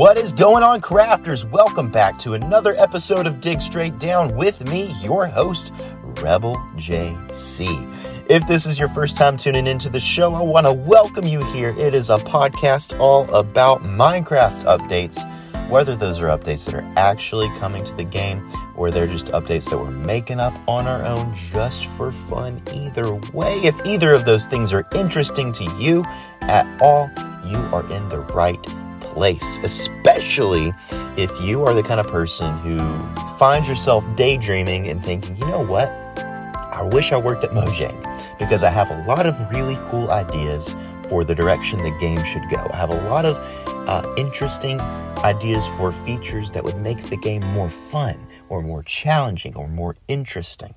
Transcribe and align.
What 0.00 0.16
is 0.16 0.32
going 0.32 0.62
on, 0.62 0.80
crafters? 0.80 1.44
Welcome 1.44 1.90
back 1.90 2.18
to 2.20 2.32
another 2.32 2.74
episode 2.78 3.26
of 3.26 3.42
Dig 3.42 3.60
Straight 3.60 3.98
Down 3.98 4.34
with 4.34 4.66
me, 4.66 4.96
your 5.02 5.26
host, 5.26 5.74
Rebel 6.22 6.56
JC. 6.76 7.68
If 8.30 8.48
this 8.48 8.64
is 8.64 8.78
your 8.78 8.88
first 8.88 9.18
time 9.18 9.36
tuning 9.36 9.66
into 9.66 9.90
the 9.90 10.00
show, 10.00 10.32
I 10.32 10.40
want 10.40 10.66
to 10.66 10.72
welcome 10.72 11.26
you 11.26 11.44
here. 11.52 11.74
It 11.76 11.92
is 11.92 12.08
a 12.08 12.16
podcast 12.16 12.98
all 12.98 13.30
about 13.34 13.82
Minecraft 13.82 14.62
updates, 14.62 15.20
whether 15.68 15.94
those 15.94 16.22
are 16.22 16.28
updates 16.28 16.64
that 16.64 16.76
are 16.76 16.92
actually 16.96 17.48
coming 17.58 17.84
to 17.84 17.94
the 17.94 18.04
game 18.04 18.50
or 18.76 18.90
they're 18.90 19.06
just 19.06 19.26
updates 19.26 19.68
that 19.68 19.76
we're 19.76 19.90
making 19.90 20.40
up 20.40 20.58
on 20.66 20.86
our 20.86 21.04
own 21.04 21.36
just 21.52 21.84
for 21.88 22.10
fun. 22.10 22.62
Either 22.72 23.16
way, 23.34 23.58
if 23.58 23.78
either 23.84 24.14
of 24.14 24.24
those 24.24 24.46
things 24.46 24.72
are 24.72 24.88
interesting 24.94 25.52
to 25.52 25.64
you 25.78 26.02
at 26.40 26.64
all, 26.80 27.10
you 27.46 27.58
are 27.74 27.84
in 27.92 28.08
the 28.08 28.20
right 28.32 28.66
place, 29.10 29.58
especially 29.62 30.72
if 31.16 31.30
you 31.40 31.64
are 31.64 31.74
the 31.74 31.82
kind 31.82 32.00
of 32.00 32.06
person 32.08 32.56
who 32.58 32.78
finds 33.36 33.68
yourself 33.68 34.04
daydreaming 34.16 34.88
and 34.88 35.04
thinking, 35.04 35.36
you 35.36 35.46
know 35.46 35.64
what? 35.64 35.88
I 36.72 36.88
wish 36.92 37.12
I 37.12 37.16
worked 37.16 37.44
at 37.44 37.50
Mojang 37.50 38.38
because 38.38 38.64
I 38.64 38.70
have 38.70 38.90
a 38.90 39.04
lot 39.06 39.26
of 39.26 39.38
really 39.50 39.76
cool 39.90 40.10
ideas 40.10 40.74
for 41.08 41.24
the 41.24 41.34
direction 41.34 41.82
the 41.82 41.96
game 42.00 42.22
should 42.24 42.48
go. 42.50 42.70
I 42.72 42.76
have 42.76 42.90
a 42.90 43.08
lot 43.08 43.24
of 43.24 43.36
uh, 43.88 44.14
interesting 44.16 44.80
ideas 45.24 45.66
for 45.76 45.92
features 45.92 46.52
that 46.52 46.64
would 46.64 46.78
make 46.78 47.02
the 47.04 47.16
game 47.16 47.42
more 47.48 47.68
fun 47.68 48.26
or 48.48 48.62
more 48.62 48.82
challenging 48.82 49.54
or 49.56 49.68
more 49.68 49.96
interesting. 50.08 50.74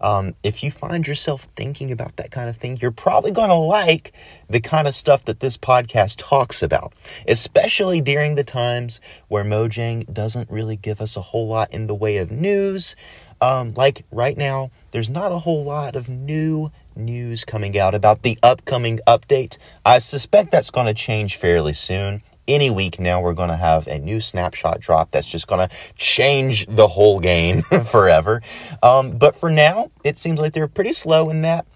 Um, 0.00 0.34
if 0.42 0.62
you 0.62 0.70
find 0.70 1.06
yourself 1.06 1.48
thinking 1.56 1.90
about 1.90 2.16
that 2.16 2.30
kind 2.30 2.48
of 2.48 2.56
thing, 2.56 2.78
you're 2.80 2.90
probably 2.90 3.30
going 3.30 3.50
to 3.50 3.54
like 3.54 4.12
the 4.48 4.60
kind 4.60 4.86
of 4.86 4.94
stuff 4.94 5.24
that 5.24 5.40
this 5.40 5.56
podcast 5.56 6.16
talks 6.18 6.62
about, 6.62 6.92
especially 7.26 8.00
during 8.00 8.34
the 8.34 8.44
times 8.44 9.00
where 9.28 9.44
Mojang 9.44 10.12
doesn't 10.12 10.50
really 10.50 10.76
give 10.76 11.00
us 11.00 11.16
a 11.16 11.22
whole 11.22 11.48
lot 11.48 11.72
in 11.72 11.86
the 11.86 11.94
way 11.94 12.18
of 12.18 12.30
news. 12.30 12.96
Um, 13.40 13.74
like 13.74 14.04
right 14.10 14.36
now, 14.36 14.70
there's 14.90 15.10
not 15.10 15.32
a 15.32 15.38
whole 15.38 15.64
lot 15.64 15.96
of 15.96 16.08
new 16.08 16.70
news 16.96 17.44
coming 17.44 17.78
out 17.78 17.94
about 17.94 18.22
the 18.22 18.38
upcoming 18.42 19.00
update. 19.06 19.58
I 19.84 19.98
suspect 19.98 20.50
that's 20.50 20.70
going 20.70 20.86
to 20.86 20.94
change 20.94 21.36
fairly 21.36 21.72
soon 21.72 22.22
any 22.46 22.70
week 22.70 22.98
now 22.98 23.20
we're 23.20 23.34
going 23.34 23.48
to 23.48 23.56
have 23.56 23.86
a 23.86 23.98
new 23.98 24.20
snapshot 24.20 24.80
drop 24.80 25.10
that's 25.10 25.26
just 25.26 25.46
going 25.46 25.68
to 25.68 25.74
change 25.96 26.66
the 26.66 26.88
whole 26.88 27.20
game 27.20 27.62
forever. 27.84 28.42
Um, 28.82 29.18
but 29.18 29.34
for 29.34 29.50
now, 29.50 29.90
it 30.04 30.18
seems 30.18 30.40
like 30.40 30.52
they're 30.52 30.68
pretty 30.68 30.92
slow 30.92 31.30
in 31.30 31.42
that. 31.42 31.66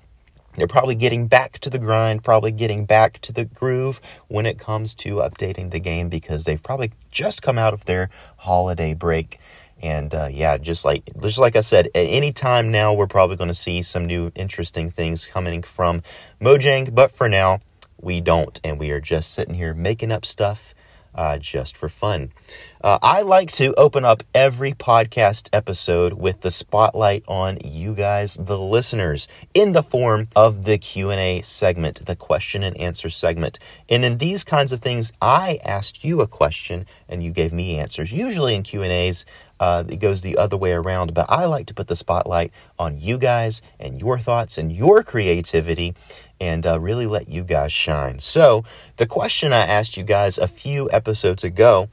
They're 0.58 0.66
probably 0.66 0.96
getting 0.96 1.28
back 1.28 1.60
to 1.60 1.70
the 1.70 1.78
grind, 1.78 2.24
probably 2.24 2.50
getting 2.50 2.84
back 2.84 3.20
to 3.20 3.32
the 3.32 3.44
groove 3.44 4.00
when 4.26 4.44
it 4.44 4.58
comes 4.58 4.92
to 4.96 5.16
updating 5.16 5.70
the 5.70 5.78
game 5.78 6.08
because 6.08 6.44
they've 6.44 6.62
probably 6.62 6.92
just 7.12 7.42
come 7.42 7.58
out 7.58 7.74
of 7.74 7.84
their 7.84 8.10
holiday 8.38 8.92
break. 8.92 9.38
And 9.80 10.12
uh, 10.12 10.28
yeah, 10.32 10.58
just 10.58 10.84
like 10.84 11.08
just 11.22 11.38
like 11.38 11.54
I 11.54 11.60
said, 11.60 11.86
at 11.86 12.06
any 12.06 12.32
time 12.32 12.72
now, 12.72 12.92
we're 12.92 13.06
probably 13.06 13.36
going 13.36 13.48
to 13.48 13.54
see 13.54 13.82
some 13.82 14.06
new 14.06 14.32
interesting 14.34 14.90
things 14.90 15.26
coming 15.26 15.62
from 15.62 16.02
Mojang. 16.40 16.92
But 16.92 17.12
for 17.12 17.28
now, 17.28 17.60
we 18.00 18.20
don't, 18.20 18.60
and 18.64 18.78
we 18.78 18.90
are 18.90 19.00
just 19.00 19.32
sitting 19.32 19.54
here 19.54 19.74
making 19.74 20.12
up 20.12 20.24
stuff 20.24 20.74
uh, 21.14 21.38
just 21.38 21.76
for 21.76 21.88
fun. 21.88 22.32
Uh, 22.80 22.98
I 23.02 23.22
like 23.22 23.50
to 23.52 23.74
open 23.74 24.04
up 24.04 24.22
every 24.34 24.72
podcast 24.72 25.48
episode 25.52 26.12
with 26.12 26.42
the 26.42 26.50
spotlight 26.50 27.24
on 27.26 27.58
you 27.64 27.92
guys, 27.94 28.38
the 28.40 28.58
listeners, 28.58 29.26
in 29.52 29.72
the 29.72 29.82
form 29.82 30.28
of 30.36 30.64
the 30.64 30.78
Q 30.78 31.10
and 31.10 31.20
A 31.20 31.42
segment, 31.42 32.06
the 32.06 32.14
question 32.14 32.62
and 32.62 32.76
answer 32.78 33.10
segment. 33.10 33.58
And 33.88 34.04
in 34.04 34.18
these 34.18 34.44
kinds 34.44 34.70
of 34.70 34.78
things, 34.78 35.12
I 35.20 35.58
asked 35.64 36.04
you 36.04 36.20
a 36.20 36.28
question 36.28 36.86
and 37.08 37.22
you 37.24 37.32
gave 37.32 37.52
me 37.52 37.78
answers. 37.78 38.12
Usually 38.12 38.54
in 38.54 38.62
Q 38.62 38.82
and 38.82 38.92
A's, 38.92 39.26
uh, 39.60 39.84
it 39.88 40.00
goes 40.00 40.22
the 40.22 40.36
other 40.36 40.56
way 40.56 40.72
around, 40.72 41.14
but 41.14 41.26
I 41.28 41.46
like 41.46 41.66
to 41.66 41.74
put 41.74 41.88
the 41.88 41.96
spotlight 41.96 42.52
on 42.78 42.98
you 42.98 43.18
guys 43.18 43.60
and 43.78 44.00
your 44.00 44.18
thoughts 44.18 44.58
and 44.58 44.72
your 44.72 45.02
creativity 45.02 45.94
and 46.40 46.66
uh, 46.66 46.78
really 46.78 47.06
let 47.06 47.28
you 47.28 47.42
guys 47.42 47.72
shine. 47.72 48.20
So, 48.20 48.64
the 48.96 49.06
question 49.06 49.52
I 49.52 49.66
asked 49.66 49.96
you 49.96 50.04
guys 50.04 50.38
a 50.38 50.48
few 50.48 50.88
episodes 50.92 51.42
ago 51.42 51.88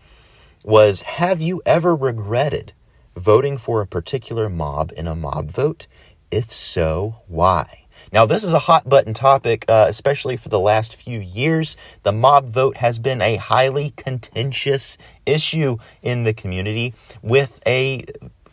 was 0.64 1.02
Have 1.04 1.42
you 1.42 1.62
ever 1.66 1.96
regretted 1.96 2.74
voting 3.16 3.58
for 3.58 3.82
a 3.82 3.88
particular 3.88 4.50
mob 4.50 4.92
in 4.96 5.08
a 5.08 5.16
mob 5.16 5.52
vote? 5.52 5.88
If 6.32 6.52
so, 6.52 7.18
why? 7.28 7.85
Now, 8.16 8.26
this 8.26 8.46
is 8.46 8.54
a 8.54 8.60
hot 8.60 8.88
button 8.88 9.14
topic, 9.14 9.66
uh, 9.68 9.88
especially 9.90 10.38
for 10.38 10.48
the 10.48 10.58
last 10.58 10.96
few 10.96 11.20
years. 11.20 11.76
The 12.04 12.14
mob 12.14 12.46
vote 12.46 12.78
has 12.78 12.98
been 12.98 13.22
a 13.22 13.36
highly 13.36 13.92
contentious 13.98 14.98
issue 15.26 15.80
in 16.02 16.24
the 16.24 16.34
community 16.34 16.94
with 17.22 17.60
a 17.68 18.06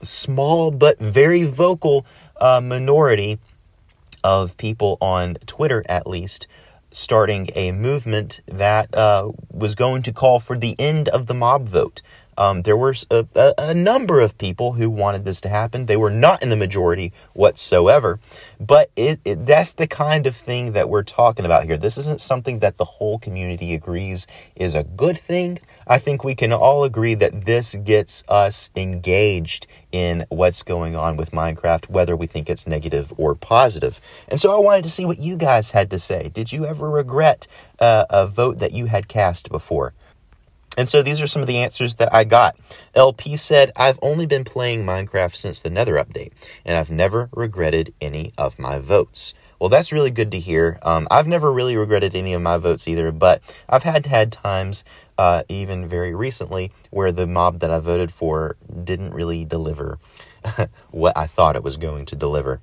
small 0.03 0.73
but 0.73 0.99
very 0.99 1.45
vocal 1.45 2.05
uh, 2.41 2.61
minority 2.61 3.39
of 4.25 4.57
people 4.57 4.99
on 5.01 5.35
Twitter, 5.47 5.85
at 5.89 6.09
least, 6.09 6.49
starting 6.91 7.49
a 7.55 7.71
movement 7.71 8.41
that 8.47 8.93
uh, 8.97 9.31
was 9.49 9.77
going 9.77 10.03
to 10.03 10.13
call 10.13 10.41
for 10.41 10.59
the 10.59 10.75
end 10.81 11.09
of 11.11 11.29
the 11.29 11.35
mob 11.35 11.69
vote. 11.69 12.03
Um, 12.37 12.63
there 12.63 12.77
were 12.77 12.95
a, 13.11 13.27
a, 13.35 13.55
a, 13.59 13.75
number 13.75 14.21
of 14.21 14.39
people 14.39 14.73
who 14.73 14.89
wanted 14.89 15.25
this 15.25 15.41
to 15.43 15.49
happen. 15.49 15.87
They 15.87 15.99
were 15.99 16.11
not 16.11 16.43
in 16.43 16.49
the 16.49 16.57
majority 16.57 17.13
whatsoever, 17.35 18.21
but 18.59 18.91
it, 18.97 19.21
it, 19.25 19.45
that's 19.45 19.75
the 19.75 19.87
kind 19.87 20.27
of 20.27 20.35
thing 20.35 20.73
that 20.73 20.89
we're 20.89 21.03
talking 21.03 21.45
about 21.45 21.65
here. 21.65 21.77
This 21.77 21.99
isn't 21.99 22.21
something 22.21 22.61
that 22.61 22.79
the 22.79 22.85
whole 22.85 23.19
community 23.19 23.75
agrees 23.75 24.27
is 24.57 24.75
a 24.75 24.85
good 24.85 25.19
thing. 25.19 25.59
I 25.87 25.99
think 25.99 26.25
we 26.25 26.35
can 26.35 26.53
all 26.53 26.85
agree 26.85 27.15
that 27.15 27.45
this 27.45 27.75
gets 27.75 28.25
us 28.29 28.71
engaged 28.77 29.67
in 29.91 30.25
what's 30.31 30.63
going 30.63 30.97
on 30.97 31.17
with 31.17 31.33
Minecraft, 31.33 31.91
whether 31.91 32.17
we 32.17 32.27
think 32.27 32.49
it's 32.49 32.67
negative 32.67 33.13
or 33.19 33.35
positive. 33.35 34.01
And 34.29 34.41
so 34.41 34.51
I 34.53 34.59
wanted 34.59 34.85
to 34.85 34.91
see 34.91 35.05
what 35.05 35.19
you 35.19 35.37
guys 35.37 35.73
had 35.73 35.91
to 35.91 35.99
say. 35.99 36.31
Did 36.33 36.51
you 36.51 36.65
ever 36.65 36.89
regret 36.89 37.47
uh, 37.79 38.07
a 38.09 38.27
vote 38.27 38.59
that 38.59 38.73
you 38.73 38.87
had 38.87 39.07
cast 39.09 39.51
before? 39.51 39.93
And 40.77 40.89
so 40.89 41.03
these 41.03 41.21
are 41.21 41.27
some 41.27 41.43
of 41.43 41.49
the 41.49 41.59
answers 41.59 41.97
that 41.97 42.13
I 42.15 42.25
got. 42.25 42.57
LP 42.95 43.37
said, 43.37 43.73
I've 43.77 43.99
only 44.01 44.25
been 44.25 44.45
playing 44.45 44.85
Minecraft 44.85 45.37
since 45.37 45.61
the 45.61 45.69
Nether 45.69 45.95
update, 45.95 46.33
and 46.65 46.77
I've 46.77 46.91
never 46.91 47.29
regretted 47.33 47.93
any 48.01 48.33
of 48.39 48.59
my 48.59 48.79
votes. 48.79 49.35
Well, 49.59 49.69
that's 49.69 49.93
really 49.93 50.11
good 50.11 50.33
to 50.33 50.41
hear. 50.41 50.79
Um, 50.83 51.07
I've 51.11 51.29
never 51.29 51.53
really 51.53 51.77
regretted 51.77 52.17
any 52.17 52.33
of 52.33 52.43
my 52.43 52.57
votes 52.57 52.89
either, 52.89 53.13
but 53.13 53.43
I've 53.69 53.85
had 53.85 54.07
had 54.07 54.33
times, 54.33 54.83
uh, 55.19 55.45
even 55.49 55.89
very 55.89 56.15
recently, 56.15 56.73
where 56.91 57.13
the 57.13 57.27
mob 57.27 57.61
that 57.61 57.71
I 57.71 57.79
voted 57.79 58.11
for 58.11 58.57
didn't 58.83 59.15
really 59.15 59.45
deliver 59.45 59.99
what 60.91 61.17
I 61.17 61.27
thought 61.27 61.55
it 61.55 61.63
was 61.63 61.77
going 61.77 62.07
to 62.07 62.17
deliver. 62.17 62.61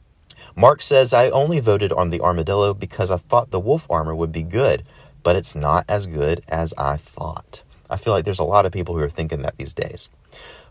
Mark 0.55 0.81
says, 0.81 1.13
I 1.13 1.29
only 1.29 1.59
voted 1.59 1.93
on 1.93 2.09
the 2.09 2.21
armadillo 2.21 2.73
because 2.73 3.11
I 3.11 3.17
thought 3.17 3.51
the 3.51 3.59
wolf 3.59 3.85
armor 3.89 4.15
would 4.15 4.31
be 4.31 4.43
good, 4.43 4.83
but 5.23 5.35
it's 5.35 5.55
not 5.55 5.85
as 5.87 6.05
good 6.05 6.43
as 6.49 6.73
I 6.77 6.97
thought. 6.97 7.61
I 7.89 7.97
feel 7.97 8.13
like 8.13 8.25
there's 8.25 8.39
a 8.39 8.43
lot 8.43 8.65
of 8.65 8.71
people 8.71 8.95
who 8.95 9.03
are 9.03 9.09
thinking 9.09 9.41
that 9.41 9.57
these 9.57 9.73
days. 9.73 10.09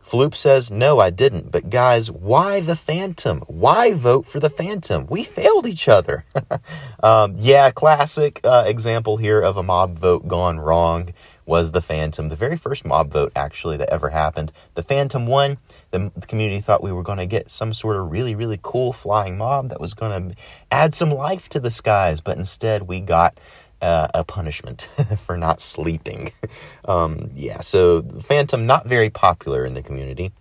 Floop 0.09 0.35
says, 0.35 0.71
No, 0.71 1.01
I 1.01 1.11
didn't. 1.11 1.51
But 1.51 1.69
guys, 1.69 2.11
why 2.11 2.61
the 2.61 2.77
Phantom? 2.77 3.41
Why 3.47 3.93
vote 3.93 4.25
for 4.27 4.41
the 4.41 4.49
Phantom? 4.49 5.07
We 5.11 5.23
failed 5.23 5.67
each 5.67 5.87
other. 5.87 6.25
um, 7.03 7.35
yeah, 7.37 7.71
classic 7.71 8.41
uh, 8.43 8.65
example 8.67 9.19
here 9.19 9.41
of 9.41 9.59
a 9.59 9.63
mob 9.63 9.99
vote 9.99 10.27
gone 10.27 10.61
wrong 10.61 11.13
was 11.45 11.73
the 11.73 11.81
Phantom. 11.81 12.29
The 12.29 12.37
very 12.37 12.57
first 12.57 12.85
mob 12.85 13.11
vote, 13.11 13.33
actually, 13.35 13.79
that 13.79 13.91
ever 13.91 14.11
happened. 14.11 14.53
The 14.75 14.83
Phantom 14.83 15.27
won. 15.27 15.59
The, 15.91 16.11
the 16.15 16.27
community 16.27 16.61
thought 16.61 16.83
we 16.83 16.93
were 16.93 17.03
going 17.03 17.19
to 17.19 17.27
get 17.27 17.51
some 17.51 17.73
sort 17.73 17.97
of 17.97 18.11
really, 18.11 18.35
really 18.35 18.59
cool 18.63 18.93
flying 18.93 19.39
mob 19.39 19.71
that 19.71 19.81
was 19.81 19.95
going 19.95 20.31
to 20.31 20.37
add 20.71 20.95
some 20.95 21.11
life 21.11 21.49
to 21.51 21.61
the 21.61 21.71
skies. 21.71 22.21
But 22.21 22.37
instead, 22.37 22.83
we 22.83 23.01
got 23.01 23.39
uh, 23.81 24.09
a 24.15 24.25
punishment 24.25 24.89
for 25.27 25.37
not 25.37 25.61
sleeping. 25.61 26.33
Um, 26.85 27.31
yeah, 27.35 27.61
so 27.61 28.01
Phantom 28.01 28.65
not 28.65 28.87
very 28.87 29.11
popular 29.11 29.67
in 29.67 29.75
the 29.75 29.83
community. 29.83 30.33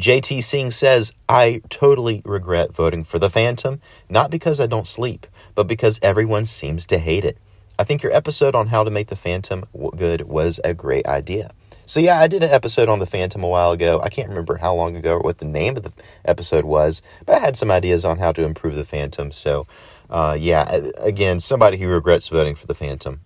JT 0.00 0.42
Singh 0.42 0.72
says, 0.72 1.12
I 1.28 1.62
totally 1.70 2.22
regret 2.24 2.74
voting 2.74 3.04
for 3.04 3.20
the 3.20 3.30
Phantom, 3.30 3.80
not 4.08 4.32
because 4.32 4.58
I 4.58 4.66
don't 4.66 4.86
sleep, 4.86 5.28
but 5.54 5.68
because 5.68 6.00
everyone 6.02 6.44
seems 6.44 6.86
to 6.86 6.98
hate 6.98 7.24
it. 7.24 7.38
I 7.78 7.84
think 7.84 8.02
your 8.02 8.12
episode 8.12 8.56
on 8.56 8.66
how 8.66 8.82
to 8.82 8.90
make 8.90 9.06
the 9.06 9.16
Phantom 9.16 9.64
good 9.94 10.22
was 10.22 10.58
a 10.64 10.74
great 10.74 11.06
idea. 11.06 11.52
So, 11.86 12.00
yeah, 12.00 12.20
I 12.20 12.26
did 12.26 12.42
an 12.42 12.50
episode 12.50 12.88
on 12.88 12.98
the 12.98 13.06
Phantom 13.06 13.42
a 13.42 13.48
while 13.48 13.70
ago. 13.72 14.00
I 14.02 14.08
can't 14.08 14.28
remember 14.28 14.56
how 14.56 14.74
long 14.74 14.94
ago 14.94 15.14
or 15.14 15.20
what 15.20 15.38
the 15.38 15.46
name 15.46 15.76
of 15.76 15.84
the 15.84 15.92
episode 16.24 16.64
was, 16.64 17.00
but 17.24 17.36
I 17.36 17.38
had 17.38 17.56
some 17.56 17.70
ideas 17.70 18.04
on 18.04 18.18
how 18.18 18.30
to 18.32 18.44
improve 18.44 18.74
the 18.74 18.84
Phantom. 18.84 19.32
So, 19.32 19.66
uh, 20.10 20.36
yeah, 20.38 20.70
again, 20.98 21.40
somebody 21.40 21.76
who 21.78 21.88
regrets 21.88 22.28
voting 22.28 22.54
for 22.54 22.66
the 22.66 22.74
Phantom. 22.74 23.20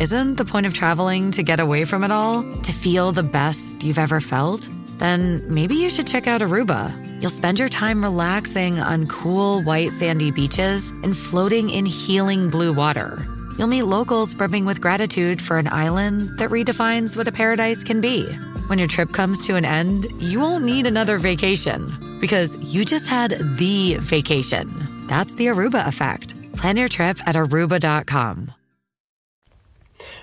Isn't 0.00 0.36
the 0.36 0.44
point 0.44 0.66
of 0.66 0.74
traveling 0.74 1.30
to 1.32 1.42
get 1.42 1.60
away 1.60 1.84
from 1.84 2.04
it 2.04 2.10
all? 2.10 2.42
To 2.42 2.72
feel 2.72 3.12
the 3.12 3.22
best 3.22 3.82
you've 3.84 3.98
ever 3.98 4.20
felt? 4.20 4.68
Then 4.96 5.44
maybe 5.52 5.74
you 5.74 5.90
should 5.90 6.06
check 6.06 6.26
out 6.26 6.40
Aruba. 6.40 6.90
You'll 7.20 7.30
spend 7.30 7.58
your 7.58 7.68
time 7.68 8.02
relaxing 8.02 8.80
on 8.80 9.06
cool, 9.06 9.62
white, 9.62 9.90
sandy 9.90 10.30
beaches 10.30 10.90
and 11.02 11.16
floating 11.16 11.70
in 11.70 11.84
healing 11.86 12.48
blue 12.48 12.72
water 12.72 13.26
You'll 13.56 13.68
meet 13.68 13.82
locals 13.82 14.34
brimming 14.34 14.64
with 14.64 14.80
gratitude 14.80 15.40
for 15.40 15.58
an 15.58 15.68
island 15.68 16.38
that 16.38 16.50
redefines 16.50 17.16
what 17.16 17.28
a 17.28 17.32
paradise 17.32 17.84
can 17.84 18.00
be. 18.00 18.24
When 18.66 18.80
your 18.80 18.88
trip 18.88 19.12
comes 19.12 19.46
to 19.46 19.54
an 19.54 19.64
end, 19.64 20.06
you 20.18 20.40
won't 20.40 20.64
need 20.64 20.86
another 20.86 21.18
vacation 21.18 22.18
because 22.20 22.56
you 22.56 22.84
just 22.84 23.06
had 23.06 23.38
the 23.56 23.96
vacation. 24.00 24.68
That's 25.06 25.34
the 25.34 25.46
Aruba 25.46 25.86
effect. 25.86 26.34
Plan 26.56 26.76
your 26.76 26.88
trip 26.88 27.18
at 27.26 27.34
aruba.com. 27.34 28.52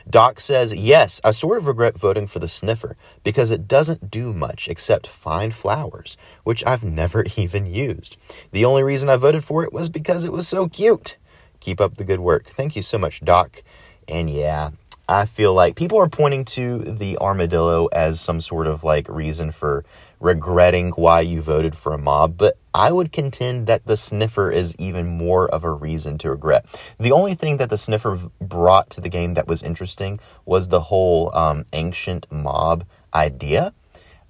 Doc 0.09 0.39
says, 0.39 0.73
Yes, 0.73 1.21
I 1.23 1.31
sort 1.31 1.57
of 1.57 1.67
regret 1.67 1.97
voting 1.97 2.27
for 2.27 2.39
the 2.39 2.47
sniffer 2.47 2.97
because 3.23 3.51
it 3.51 3.67
doesn't 3.67 4.11
do 4.11 4.33
much 4.33 4.67
except 4.67 5.07
find 5.07 5.53
flowers, 5.53 6.17
which 6.43 6.65
I've 6.65 6.83
never 6.83 7.25
even 7.37 7.65
used. 7.65 8.17
The 8.51 8.65
only 8.65 8.83
reason 8.83 9.09
I 9.09 9.15
voted 9.17 9.43
for 9.43 9.63
it 9.63 9.73
was 9.73 9.89
because 9.89 10.23
it 10.23 10.31
was 10.31 10.47
so 10.47 10.67
cute. 10.67 11.17
Keep 11.59 11.79
up 11.79 11.95
the 11.97 12.03
good 12.03 12.19
work. 12.19 12.47
Thank 12.47 12.75
you 12.75 12.81
so 12.81 12.97
much, 12.97 13.21
Doc. 13.21 13.63
And 14.07 14.29
yeah, 14.29 14.71
I 15.07 15.25
feel 15.25 15.53
like 15.53 15.75
people 15.75 15.99
are 15.99 16.09
pointing 16.09 16.45
to 16.45 16.79
the 16.79 17.17
armadillo 17.19 17.87
as 17.87 18.19
some 18.19 18.41
sort 18.41 18.67
of 18.67 18.83
like 18.83 19.07
reason 19.07 19.51
for 19.51 19.85
regretting 20.21 20.91
why 20.91 21.21
you 21.21 21.41
voted 21.41 21.75
for 21.75 21.93
a 21.93 21.97
mob, 21.97 22.37
but 22.37 22.57
I 22.73 22.91
would 22.91 23.11
contend 23.11 23.67
that 23.67 23.85
the 23.85 23.97
sniffer 23.97 24.51
is 24.51 24.75
even 24.77 25.07
more 25.07 25.49
of 25.49 25.63
a 25.63 25.71
reason 25.71 26.17
to 26.19 26.29
regret. 26.29 26.65
The 26.99 27.11
only 27.11 27.33
thing 27.33 27.57
that 27.57 27.69
the 27.69 27.77
sniffer 27.77 28.17
brought 28.39 28.89
to 28.91 29.01
the 29.01 29.09
game 29.09 29.33
that 29.33 29.47
was 29.47 29.63
interesting 29.63 30.19
was 30.45 30.67
the 30.67 30.79
whole 30.79 31.35
um, 31.35 31.65
ancient 31.73 32.31
mob 32.31 32.85
idea. 33.13 33.73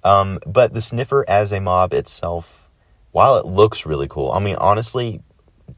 Um, 0.02 0.40
but 0.46 0.72
the 0.72 0.80
sniffer 0.80 1.24
as 1.28 1.52
a 1.52 1.60
mob 1.60 1.92
itself, 1.92 2.68
while 3.12 3.36
it 3.36 3.46
looks 3.46 3.86
really 3.86 4.08
cool, 4.08 4.32
I 4.32 4.40
mean, 4.40 4.56
honestly, 4.56 5.20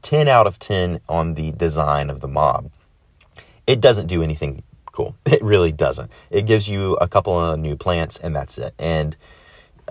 10 0.01 0.27
out 0.27 0.47
of 0.47 0.57
10 0.57 1.01
on 1.07 1.35
the 1.35 1.51
design 1.51 2.09
of 2.09 2.21
the 2.21 2.27
mob. 2.27 2.71
It 3.67 3.81
doesn't 3.81 4.07
do 4.07 4.23
anything 4.23 4.63
cool. 4.91 5.15
It 5.25 5.43
really 5.43 5.71
doesn't. 5.71 6.09
It 6.29 6.45
gives 6.45 6.67
you 6.69 6.95
a 6.95 7.07
couple 7.07 7.37
of 7.37 7.59
new 7.59 7.75
plants 7.75 8.17
and 8.17 8.35
that's 8.35 8.57
it. 8.57 8.73
And 8.79 9.15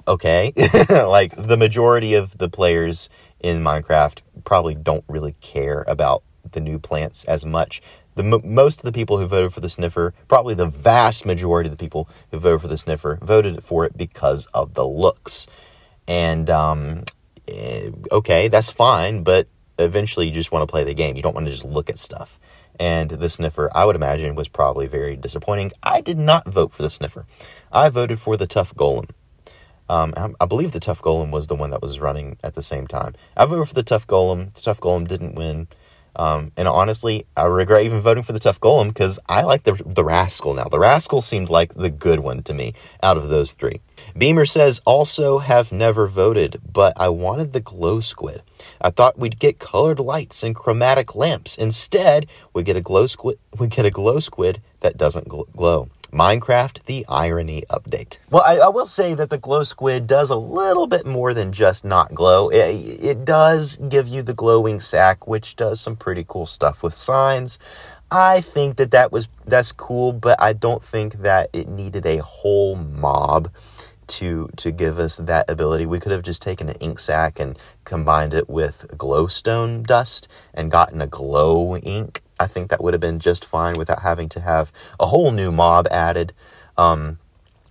okay, 0.07 0.53
like 0.89 1.35
the 1.37 1.57
majority 1.57 2.15
of 2.15 2.39
the 2.39 2.49
players 2.49 3.09
in 3.41 3.63
Minecraft 3.63 4.21
probably 4.45 4.75
don't 4.75 5.05
really 5.09 5.35
care 5.41 5.85
about 5.87 6.23
the 6.51 6.61
new 6.61 6.79
plants 6.79 7.25
as 7.25 7.45
much. 7.45 7.83
The 8.15 8.23
most 8.23 8.79
of 8.79 8.85
the 8.85 8.93
people 8.93 9.19
who 9.19 9.27
voted 9.27 9.53
for 9.53 9.61
the 9.61 9.69
sniffer, 9.69 10.15
probably 10.29 10.55
the 10.55 10.67
vast 10.67 11.27
majority 11.27 11.69
of 11.69 11.77
the 11.77 11.83
people 11.83 12.09
who 12.31 12.39
voted 12.39 12.61
for 12.61 12.69
the 12.69 12.79
sniffer, 12.79 13.19
voted 13.21 13.65
for 13.65 13.85
it 13.85 13.97
because 13.97 14.47
of 14.55 14.75
the 14.75 14.87
looks. 14.87 15.49
And 16.07 16.49
um, 16.49 17.05
eh, 17.49 17.91
okay, 18.13 18.49
that's 18.49 18.71
fine, 18.71 19.25
but 19.25 19.49
eventually 19.79 20.29
you 20.29 20.33
just 20.33 20.53
want 20.53 20.63
to 20.63 20.71
play 20.71 20.85
the 20.85 20.95
game. 20.95 21.17
You 21.17 21.23
don't 21.23 21.35
want 21.35 21.47
to 21.47 21.53
just 21.53 21.65
look 21.65 21.91
at 21.91 21.99
stuff. 21.99 22.39
And 22.79 23.11
the 23.11 23.31
sniffer, 23.31 23.71
I 23.75 23.85
would 23.85 23.97
imagine, 23.97 24.35
was 24.35 24.49
probably 24.49 24.87
very 24.87 25.17
disappointing. 25.17 25.73
I 25.83 26.01
did 26.01 26.19
not 26.19 26.47
vote 26.47 26.73
for 26.73 26.83
the 26.83 26.91
sniffer. 26.91 27.27
I 27.73 27.89
voted 27.89 28.21
for 28.21 28.37
the 28.37 28.47
tough 28.47 28.75
golem. 28.75 29.11
Um, 29.89 30.15
I 30.41 30.47
believe 30.47 30.73
the 30.73 30.81
tough 30.81 31.03
golem 31.03 31.31
was 31.31 31.47
the 31.47 31.55
one 31.55 31.71
that 31.71 31.83
was 31.83 32.01
running 32.01 32.39
at 32.43 32.55
the 32.55 32.63
same 32.63 32.87
time. 32.87 33.15
I 33.37 33.45
voted 33.45 33.69
for 33.69 33.75
the 33.75 33.83
tough 33.83 34.07
golem. 34.07 34.55
The 34.55 34.61
tough 34.61 34.81
golem 34.81 35.07
didn't 35.07 35.35
win. 35.35 35.69
Um, 36.17 36.53
and 36.57 36.69
honestly, 36.69 37.27
I 37.37 37.45
regret 37.45 37.85
even 37.85 38.01
voting 38.01 38.23
for 38.23 38.33
the 38.33 38.39
tough 38.39 38.61
golem 38.61 38.89
because 38.89 39.19
I 39.29 39.43
like 39.43 39.65
the 39.65 39.75
the 39.85 40.05
rascal 40.05 40.55
now. 40.55 40.69
The 40.69 40.79
rascal 40.79 41.21
seemed 41.21 41.51
like 41.51 41.75
the 41.75 41.91
good 41.91 42.21
one 42.21 42.43
to 42.45 42.55
me 42.55 42.75
out 43.03 43.17
of 43.17 43.29
those 43.29 43.53
three. 43.53 43.81
Beamer 44.17 44.47
says 44.47 44.81
also 44.85 45.39
have 45.39 45.73
never 45.73 46.07
voted, 46.07 46.61
but 46.73 46.93
I 46.97 47.09
wanted 47.09 47.53
the 47.53 47.61
glow 47.61 47.99
squid. 48.01 48.43
I 48.81 48.91
thought 48.91 49.19
we'd 49.19 49.41
get 49.41 49.59
colored 49.59 49.99
lights 49.99 50.45
and 50.45 50.55
chromatic 50.55 51.17
lamps. 51.17 51.57
Instead, 51.57 52.29
we 52.53 52.63
get 52.63 52.77
a 52.77 52.81
glow 52.81 53.07
squid. 53.09 53.39
We 53.59 53.67
get 53.67 53.85
a 53.85 53.91
glow 53.91 54.21
squid 54.21 54.63
that 54.81 54.97
doesn't 54.97 55.29
gl- 55.29 55.51
glow. 55.57 55.89
Minecraft 56.15 56.85
the 56.85 57.05
Irony 57.09 57.65
Update. 57.69 58.19
Well, 58.31 58.45
I, 58.47 58.59
I, 58.59 58.69
will 58.69 58.87
say 58.87 59.15
that 59.15 59.31
the 59.31 59.39
Glow 59.39 59.65
Squid 59.65 60.07
does 60.07 60.31
a 60.31 60.37
little 60.37 60.87
bit 60.87 61.05
more 61.05 61.35
than 61.35 61.51
just 61.51 61.85
not 61.85 62.15
glow. 62.15 62.51
It, 62.51 63.03
it 63.03 63.25
does 63.25 63.79
give 63.89 64.07
you 64.07 64.23
the 64.23 64.33
glow 64.33 64.69
ink 64.69 64.81
sac, 64.83 65.27
which 65.27 65.57
does 65.57 65.81
some 65.81 65.97
pretty 65.97 66.25
cool 66.29 66.47
stuff 66.47 66.85
with 66.85 66.97
signs. 66.97 67.59
I 68.13 68.43
think 68.43 68.77
that 68.77 68.93
that 68.93 69.11
was 69.11 69.29
that's 69.45 69.73
cool, 69.73 70.13
but 70.13 70.41
I 70.41 70.53
don't 70.53 70.83
think 70.83 71.15
that 71.15 71.51
it 71.53 71.69
needed 71.69 72.07
a 72.07 72.19
whole 72.19 72.77
mob 72.77 73.51
to 74.07 74.49
to 74.57 74.71
give 74.71 74.99
us 75.01 75.17
that 75.19 75.51
ability. 75.51 75.87
We 75.87 75.99
could 75.99 76.13
have 76.13 76.23
just 76.23 76.43
taken 76.43 76.69
an 76.69 76.77
ink 76.77 77.01
sac 77.01 77.41
and 77.41 77.59
combined 77.85 78.35
it 78.35 78.49
with 78.49 78.87
glowstone 78.97 79.85
dust 79.85 80.29
and 80.53 80.71
gotten 80.71 81.01
a 81.01 81.09
glow 81.09 81.77
ink 81.77 82.23
I 82.39 82.47
think 82.47 82.71
that 82.71 82.83
would 82.83 82.95
have 82.95 83.01
been 83.01 83.21
just 83.21 83.45
fine 83.45 83.75
without 83.75 84.03
having 84.03 84.29
to 84.31 84.41
have 84.41 84.73
a 84.99 85.07
whole 85.07 85.31
new 85.31 85.53
mob 85.53 85.87
added, 85.91 86.33
um, 86.77 87.19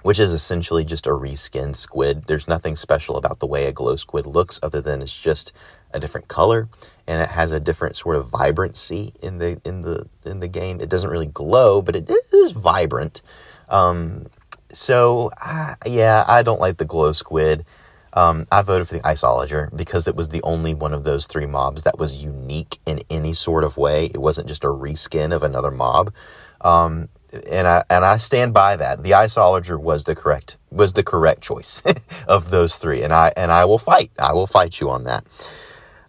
which 0.03 0.19
is 0.19 0.33
essentially 0.33 0.85
just 0.85 1.07
a 1.07 1.11
reskinned 1.11 1.75
squid. 1.75 2.25
There's 2.25 2.47
nothing 2.47 2.75
special 2.75 3.17
about 3.17 3.39
the 3.39 3.47
way 3.47 3.65
a 3.65 3.71
glow 3.71 3.95
squid 3.95 4.25
looks 4.25 4.59
other 4.63 4.81
than 4.81 5.01
it's 5.01 5.19
just 5.19 5.51
a 5.93 5.99
different 5.99 6.27
color 6.27 6.69
and 7.07 7.21
it 7.21 7.29
has 7.29 7.51
a 7.51 7.59
different 7.59 7.97
sort 7.97 8.15
of 8.15 8.27
vibrancy 8.27 9.13
in 9.21 9.37
the 9.37 9.59
in 9.65 9.81
the 9.81 10.07
in 10.25 10.39
the 10.39 10.47
game. 10.47 10.79
It 10.79 10.89
doesn't 10.89 11.09
really 11.09 11.27
glow, 11.27 11.81
but 11.81 11.95
it 11.95 12.09
is 12.31 12.51
vibrant. 12.51 13.21
Um, 13.69 14.27
so 14.71 15.31
uh, 15.41 15.75
yeah, 15.85 16.23
I 16.27 16.43
don't 16.43 16.61
like 16.61 16.77
the 16.77 16.85
glow 16.85 17.11
squid. 17.11 17.65
Um, 18.13 18.47
I 18.51 18.61
voted 18.61 18.87
for 18.87 18.93
the 18.93 19.01
Iceologer 19.01 19.75
because 19.75 20.07
it 20.07 20.15
was 20.15 20.29
the 20.29 20.41
only 20.43 20.73
one 20.73 20.93
of 20.93 21.03
those 21.03 21.25
three 21.25 21.47
mobs 21.47 21.83
that 21.83 21.97
was 21.97 22.15
unique 22.15 22.79
in 22.85 23.01
any 23.09 23.33
sort 23.33 23.63
of 23.63 23.77
way. 23.77 24.05
It 24.05 24.19
wasn't 24.19 24.47
just 24.47 24.63
a 24.63 24.67
reskin 24.67 25.33
of 25.33 25.43
another 25.43 25.71
mob. 25.71 26.13
Um, 26.61 27.09
and 27.49 27.67
I 27.67 27.83
and 27.89 28.05
I 28.05 28.17
stand 28.17 28.53
by 28.53 28.75
that. 28.75 29.01
The 29.01 29.11
Iceologer 29.11 29.79
was 29.79 30.03
the 30.03 30.15
correct 30.15 30.57
was 30.71 30.93
the 30.93 31.03
correct 31.03 31.41
choice 31.41 31.81
of 32.27 32.51
those 32.51 32.75
three, 32.75 33.01
and 33.01 33.11
I 33.11 33.33
and 33.35 33.51
I 33.51 33.65
will 33.65 33.79
fight. 33.79 34.11
I 34.19 34.33
will 34.33 34.47
fight 34.47 34.79
you 34.79 34.89
on 34.89 35.05
that. 35.05 35.25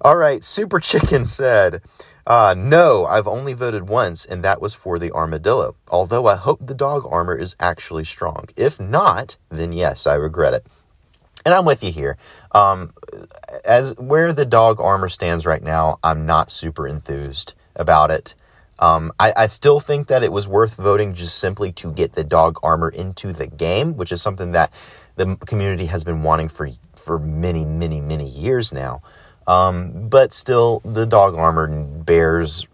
All 0.03 0.17
right, 0.17 0.45
Super 0.45 0.81
Chicken 0.81 1.25
said, 1.41 1.81
uh, 2.27 2.55
"No, 2.57 3.07
I've 3.07 3.27
only 3.27 3.55
voted 3.55 3.89
once, 3.89 4.27
and 4.27 4.45
that 4.45 4.61
was 4.61 4.75
for 4.75 4.99
the 4.99 5.13
armadillo. 5.13 5.77
Although 5.89 6.27
I 6.27 6.37
hope 6.37 6.59
the 6.61 6.75
dog 6.75 7.07
armor 7.11 7.35
is 7.35 7.57
actually 7.59 8.05
strong. 8.05 8.47
If 8.57 8.79
not, 8.79 9.39
then 9.49 9.73
yes, 9.73 10.07
I 10.07 10.15
regret 10.17 10.53
it 10.53 10.67
and 11.45 11.55
I'm 11.55 11.65
with 11.65 11.83
you 11.83 11.93
here. 11.93 12.17
Um, 12.53 12.93
as 13.65 13.95
where 13.97 14.33
the 14.33 14.45
dog 14.45 14.81
armor 14.81 15.09
stands 15.09 15.47
right 15.47 15.63
now, 15.63 15.99
I'm 16.03 16.27
not 16.27 16.51
super 16.51 16.87
enthused 16.87 17.55
about 17.77 18.11
it. 18.11 18.35
Um, 18.79 19.13
I, 19.21 19.33
I, 19.37 19.47
still 19.47 19.79
think 19.79 20.09
that 20.09 20.25
it 20.25 20.33
was 20.33 20.49
worth 20.49 20.75
voting 20.75 21.15
just 21.15 21.39
simply 21.39 21.71
to 21.73 21.93
get 21.93 22.15
the 22.15 22.25
dog 22.25 22.59
armor 22.65 22.89
into 22.89 23.33
the 23.33 23.47
game, 23.47 23.97
which 23.97 24.11
is 24.11 24.21
something 24.21 24.51
that 24.51 24.73
the 25.15 25.37
community 25.47 25.87
has 25.87 26.03
been 26.03 26.25
wanting 26.25 26.49
for 26.49 26.69
for 26.97 27.21
many, 27.21 27.65
many, 27.65 28.01
many 28.01 28.27
years 28.27 28.73
now. 28.73 29.01
Um, 29.47 30.09
but 30.09 30.33
still, 30.33 30.81
the 30.85 31.07
dog 31.07 31.37
armor 31.37 31.69
bears 31.85 32.67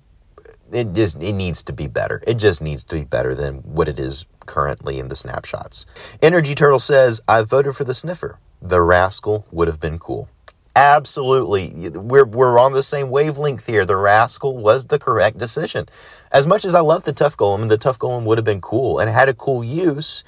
it 0.73 0.93
just 0.93 1.23
it 1.23 1.33
needs 1.33 1.63
to 1.65 1.73
be 1.73 1.87
better. 1.87 2.23
It 2.27 2.35
just 2.35 2.63
needs 2.63 2.85
to 2.85 2.95
be 2.95 3.05
better 3.05 3.35
than 3.35 3.57
what 3.57 3.89
it 3.89 3.99
is 3.99 4.25
currently 4.51 4.99
in 4.99 5.09
the 5.09 5.17
snapshots. 5.17 5.87
Energy 6.21 6.55
Turtle 6.55 6.79
says, 6.79 7.21
"I 7.27 7.43
voted 7.43 7.77
for 7.77 7.85
the 7.85 7.95
sniffer 7.95 8.39
the 8.63 8.81
rascal 8.81 9.47
would 9.51 9.69
have 9.69 9.81
been 9.81 9.99
cool. 9.99 10.29
Absolutely. 10.77 11.91
We're, 11.91 12.25
we're 12.25 12.59
on 12.59 12.73
the 12.73 12.83
same 12.83 13.11
wavelength 13.11 13.67
here. 13.67 13.85
The 13.85 13.97
rascal 13.97 14.57
was 14.57 14.87
the 14.87 14.99
correct 14.99 15.39
decision. 15.39 15.87
As 16.31 16.47
much 16.47 16.65
as 16.65 16.75
I 16.75 16.81
love 16.81 17.05
the 17.05 17.13
tough 17.13 17.37
golem, 17.37 17.69
the 17.69 17.79
tough 17.79 17.99
golem 17.99 18.25
would 18.25 18.39
have 18.39 18.45
been 18.45 18.61
cool 18.61 18.99
and 18.99 19.11
had 19.11 19.29
a 19.29 19.35
cool 19.35 19.65
use, 19.65 20.23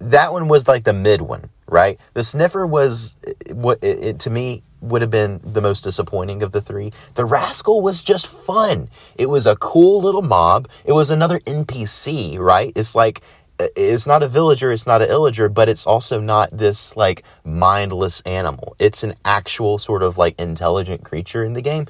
that 0.00 0.32
one 0.32 0.48
was 0.48 0.66
like 0.66 0.84
the 0.84 0.92
mid 0.92 1.20
one, 1.20 1.48
right? 1.68 1.98
The 2.14 2.24
sniffer 2.24 2.66
was, 2.66 3.14
to 3.46 4.30
me, 4.30 4.62
would 4.80 5.00
have 5.00 5.10
been 5.10 5.40
the 5.44 5.62
most 5.62 5.82
disappointing 5.82 6.42
of 6.42 6.52
the 6.52 6.60
three. 6.60 6.92
The 7.14 7.24
rascal 7.24 7.80
was 7.80 8.02
just 8.02 8.26
fun. 8.26 8.88
It 9.16 9.26
was 9.26 9.46
a 9.46 9.56
cool 9.56 10.02
little 10.02 10.20
mob. 10.20 10.68
It 10.84 10.92
was 10.92 11.10
another 11.10 11.38
NPC, 11.40 12.38
right? 12.38 12.72
It's 12.74 12.94
like 12.94 13.22
it's 13.58 14.06
not 14.06 14.22
a 14.22 14.28
villager, 14.28 14.72
it's 14.72 14.86
not 14.86 15.02
an 15.02 15.08
illager, 15.08 15.52
but 15.52 15.68
it's 15.68 15.86
also 15.86 16.20
not 16.20 16.50
this 16.50 16.96
like 16.96 17.22
mindless 17.44 18.20
animal. 18.22 18.74
It's 18.78 19.04
an 19.04 19.14
actual 19.24 19.78
sort 19.78 20.02
of 20.02 20.18
like 20.18 20.40
intelligent 20.40 21.04
creature 21.04 21.44
in 21.44 21.52
the 21.52 21.62
game. 21.62 21.86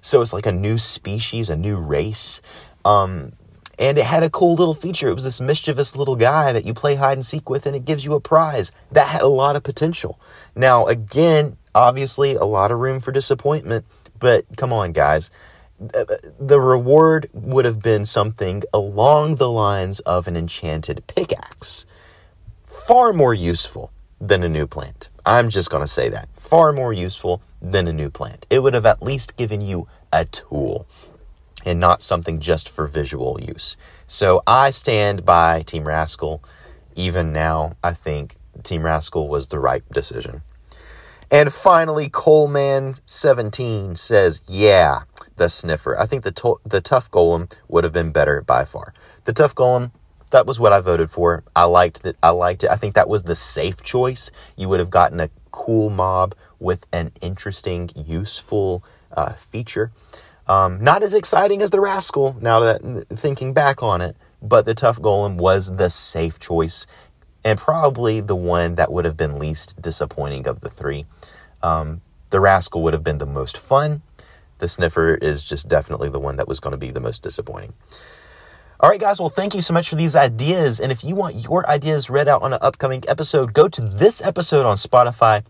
So 0.00 0.20
it's 0.20 0.32
like 0.32 0.46
a 0.46 0.52
new 0.52 0.78
species, 0.78 1.50
a 1.50 1.56
new 1.56 1.76
race. 1.76 2.40
Um, 2.84 3.32
and 3.80 3.98
it 3.98 4.04
had 4.04 4.22
a 4.22 4.30
cool 4.30 4.54
little 4.54 4.74
feature. 4.74 5.08
It 5.08 5.14
was 5.14 5.24
this 5.24 5.40
mischievous 5.40 5.96
little 5.96 6.16
guy 6.16 6.52
that 6.52 6.64
you 6.64 6.74
play 6.74 6.94
hide 6.94 7.16
and 7.16 7.26
seek 7.26 7.48
with, 7.48 7.66
and 7.66 7.76
it 7.76 7.84
gives 7.84 8.04
you 8.04 8.14
a 8.14 8.20
prize. 8.20 8.72
That 8.92 9.08
had 9.08 9.22
a 9.22 9.28
lot 9.28 9.56
of 9.56 9.62
potential. 9.62 10.20
Now, 10.56 10.86
again, 10.86 11.56
obviously, 11.74 12.34
a 12.34 12.44
lot 12.44 12.72
of 12.72 12.78
room 12.78 12.98
for 13.00 13.12
disappointment, 13.12 13.86
but 14.18 14.44
come 14.56 14.72
on, 14.72 14.92
guys 14.92 15.30
the 15.78 16.60
reward 16.60 17.28
would 17.32 17.64
have 17.64 17.80
been 17.82 18.04
something 18.04 18.62
along 18.74 19.36
the 19.36 19.50
lines 19.50 20.00
of 20.00 20.26
an 20.28 20.36
enchanted 20.36 21.06
pickaxe. 21.06 21.86
Far 22.64 23.12
more 23.12 23.34
useful 23.34 23.92
than 24.20 24.42
a 24.42 24.48
new 24.48 24.66
plant. 24.66 25.08
I'm 25.24 25.50
just 25.50 25.70
going 25.70 25.82
to 25.82 25.86
say 25.88 26.08
that. 26.08 26.28
Far 26.36 26.72
more 26.72 26.92
useful 26.92 27.42
than 27.62 27.86
a 27.88 27.92
new 27.92 28.10
plant. 28.10 28.46
It 28.50 28.62
would 28.62 28.74
have 28.74 28.86
at 28.86 29.02
least 29.02 29.36
given 29.36 29.60
you 29.60 29.86
a 30.12 30.24
tool. 30.24 30.86
and 31.64 31.80
not 31.80 32.02
something 32.02 32.40
just 32.40 32.68
for 32.68 32.86
visual 32.86 33.38
use. 33.40 33.76
So 34.06 34.42
I 34.46 34.70
stand 34.70 35.24
by 35.24 35.62
Team 35.62 35.86
Rascal. 35.86 36.42
Even 36.94 37.32
now, 37.32 37.72
I 37.82 37.94
think 37.94 38.36
Team 38.62 38.84
Rascal 38.84 39.28
was 39.28 39.48
the 39.48 39.58
right 39.58 39.82
decision. 39.92 40.42
And 41.30 41.52
finally, 41.52 42.08
Coleman17 42.08 43.98
says, 43.98 44.42
Yeah, 44.48 45.02
the 45.38 45.48
sniffer. 45.48 45.98
I 45.98 46.06
think 46.06 46.24
the, 46.24 46.32
to- 46.32 46.60
the 46.66 46.80
tough 46.80 47.10
golem 47.10 47.50
would 47.68 47.84
have 47.84 47.92
been 47.92 48.10
better 48.12 48.42
by 48.42 48.64
far. 48.64 48.94
The 49.24 49.32
tough 49.32 49.54
golem, 49.54 49.92
that 50.30 50.46
was 50.46 50.60
what 50.60 50.72
I 50.72 50.80
voted 50.80 51.10
for. 51.10 51.42
I 51.56 51.64
liked 51.64 52.02
that. 52.02 52.16
I 52.22 52.30
liked 52.30 52.64
it. 52.64 52.70
I 52.70 52.76
think 52.76 52.94
that 52.94 53.08
was 53.08 53.22
the 53.22 53.34
safe 53.34 53.82
choice. 53.82 54.30
You 54.56 54.68
would 54.68 54.80
have 54.80 54.90
gotten 54.90 55.20
a 55.20 55.30
cool 55.50 55.90
mob 55.90 56.34
with 56.58 56.86
an 56.92 57.12
interesting, 57.22 57.90
useful 57.96 58.84
uh, 59.12 59.32
feature. 59.32 59.90
Um, 60.46 60.82
not 60.82 61.02
as 61.02 61.14
exciting 61.14 61.62
as 61.62 61.70
the 61.70 61.80
Rascal, 61.80 62.36
now 62.40 62.60
that 62.60 63.06
thinking 63.10 63.52
back 63.52 63.82
on 63.82 64.00
it, 64.00 64.16
but 64.40 64.64
the 64.64 64.74
Tough 64.74 64.98
Golem 65.00 65.36
was 65.36 65.74
the 65.76 65.90
safe 65.90 66.38
choice 66.38 66.86
and 67.44 67.58
probably 67.58 68.20
the 68.20 68.36
one 68.36 68.74
that 68.76 68.90
would 68.92 69.04
have 69.04 69.16
been 69.16 69.38
least 69.38 69.80
disappointing 69.80 70.46
of 70.46 70.60
the 70.60 70.70
three. 70.70 71.04
Um, 71.62 72.00
the 72.30 72.40
Rascal 72.40 72.82
would 72.82 72.94
have 72.94 73.04
been 73.04 73.18
the 73.18 73.26
most 73.26 73.56
fun. 73.56 74.02
The 74.58 74.68
Sniffer 74.68 75.14
is 75.14 75.42
just 75.42 75.68
definitely 75.68 76.08
the 76.08 76.20
one 76.20 76.36
that 76.36 76.48
was 76.48 76.60
going 76.60 76.72
to 76.72 76.78
be 76.78 76.90
the 76.90 77.00
most 77.00 77.22
disappointing. 77.22 77.72
All 78.80 78.90
right, 78.90 79.00
guys. 79.00 79.18
Well, 79.18 79.28
thank 79.28 79.54
you 79.54 79.62
so 79.62 79.74
much 79.74 79.88
for 79.88 79.96
these 79.96 80.14
ideas. 80.14 80.78
And 80.80 80.92
if 80.92 81.02
you 81.02 81.14
want 81.14 81.34
your 81.36 81.68
ideas 81.68 82.08
read 82.08 82.28
out 82.28 82.42
on 82.42 82.52
an 82.52 82.60
upcoming 82.62 83.02
episode, 83.08 83.52
go 83.52 83.68
to 83.68 83.80
this 83.80 84.22
episode 84.22 84.66
on 84.66 84.76
Spotify 84.76 85.42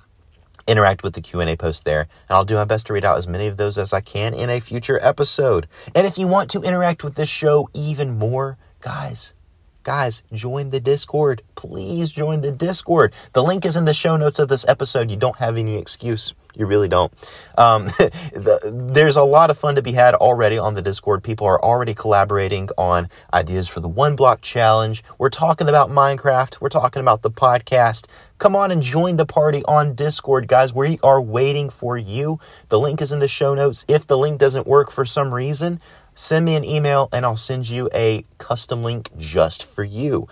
interact 0.69 1.03
with 1.03 1.15
the 1.15 1.21
Q&A 1.21 1.57
post 1.57 1.85
there, 1.85 2.03
and 2.03 2.37
I'll 2.37 2.45
do 2.45 2.55
my 2.55 2.65
best 2.65 2.87
to 2.87 2.93
read 2.93 3.05
out 3.05 3.19
as 3.19 3.27
many 3.27 3.47
of 3.47 3.57
those 3.57 3.79
as 3.79 3.93
I 3.93 4.01
can 4.01 4.35
in 4.35 4.51
a 4.51 4.61
future 4.61 5.01
episode. 5.03 5.67
And 5.95 6.07
if 6.07 6.19
you 6.19 6.29
want 6.29 6.51
to 6.51 6.61
interact 6.61 7.03
with 7.03 7.15
this 7.15 7.29
show 7.29 7.69
even 7.73 8.19
more, 8.19 8.59
guys, 8.81 9.35
guys, 9.83 10.23
join 10.33 10.69
the 10.71 10.81
Discord. 10.81 11.43
Please 11.55 12.11
join 12.11 12.43
the 12.43 12.53
Discord. 12.53 13.15
The 13.33 13.43
link 13.43 13.65
is 13.65 13.77
in 13.77 13.87
the 13.87 13.95
show 13.95 14.17
notes 14.17 14.39
of 14.39 14.49
this 14.49 14.67
episode. 14.69 15.11
You 15.11 15.17
don't 15.17 15.37
have 15.37 15.57
any 15.57 15.77
excuse. 15.77 16.35
You 16.59 16.67
really 16.67 16.89
don't. 16.89 17.13
Um, 17.57 17.85
the, 17.87 18.91
there's 18.93 19.17
a 19.17 19.23
lot 19.23 19.49
of 19.49 19.57
fun 19.57 19.77
to 19.77 19.83
be 19.83 19.93
had 19.93 20.15
already 20.15 20.59
on 20.59 20.75
the 20.75 20.83
Discord. 20.83 21.23
People 21.23 21.47
are 21.47 21.63
already 21.63 21.95
collaborating 21.95 22.69
on 22.77 23.09
ideas 23.33 23.69
for 23.69 23.79
the 23.79 23.89
one 23.89 24.17
block 24.17 24.43
challenge. 24.43 25.05
We're 25.19 25.31
talking 25.31 25.69
about 25.69 25.91
Minecraft. 25.91 26.61
We're 26.61 26.69
talking 26.69 27.01
about 27.01 27.23
the 27.23 27.31
podcast. 27.31 28.07
Come 28.39 28.57
on 28.57 28.73
and 28.73 28.83
join 28.83 29.17
the 29.17 29.27
party 29.27 29.65
on 29.67 29.95
Discord, 29.95 30.49
guys. 30.49 30.75
We 30.75 30.99
are 31.03 31.23
waiting 31.23 31.71
for 31.71 31.97
you. 31.97 32.41
The 32.69 32.79
link 32.79 33.01
is 33.01 33.13
in 33.13 33.21
the 33.21 33.29
show 33.29 33.55
notes. 33.55 33.85
If 33.89 34.09
the 34.09 34.19
link 34.19 34.39
doesn't 34.39 34.67
work 34.67 34.91
for 34.91 35.05
some 35.05 35.33
reason, 35.33 35.79
send 36.15 36.45
me 36.45 36.57
an 36.57 36.65
email 36.65 37.09
and 37.13 37.25
I'll 37.25 37.37
send 37.37 37.69
you 37.69 37.89
a 37.95 38.25
custom 38.39 38.83
link 38.83 39.11
just 39.17 39.65
for 39.65 39.85
you 39.85 40.27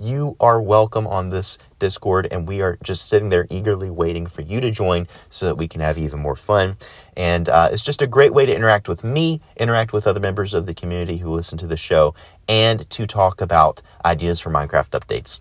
you 0.00 0.36
are 0.40 0.60
welcome 0.60 1.06
on 1.06 1.30
this 1.30 1.58
Discord, 1.78 2.28
and 2.30 2.46
we 2.46 2.62
are 2.62 2.78
just 2.82 3.08
sitting 3.08 3.28
there 3.28 3.46
eagerly 3.50 3.90
waiting 3.90 4.26
for 4.26 4.42
you 4.42 4.60
to 4.60 4.70
join 4.70 5.06
so 5.30 5.46
that 5.46 5.56
we 5.56 5.68
can 5.68 5.80
have 5.80 5.98
even 5.98 6.20
more 6.20 6.36
fun. 6.36 6.76
And 7.16 7.48
uh, 7.48 7.68
it's 7.72 7.82
just 7.82 8.02
a 8.02 8.06
great 8.06 8.32
way 8.32 8.46
to 8.46 8.54
interact 8.54 8.88
with 8.88 9.04
me, 9.04 9.40
interact 9.56 9.92
with 9.92 10.06
other 10.06 10.20
members 10.20 10.54
of 10.54 10.66
the 10.66 10.74
community 10.74 11.16
who 11.16 11.30
listen 11.30 11.58
to 11.58 11.66
the 11.66 11.76
show, 11.76 12.14
and 12.48 12.88
to 12.90 13.06
talk 13.06 13.40
about 13.40 13.82
ideas 14.04 14.40
for 14.40 14.50
Minecraft 14.50 14.90
updates. 14.90 15.40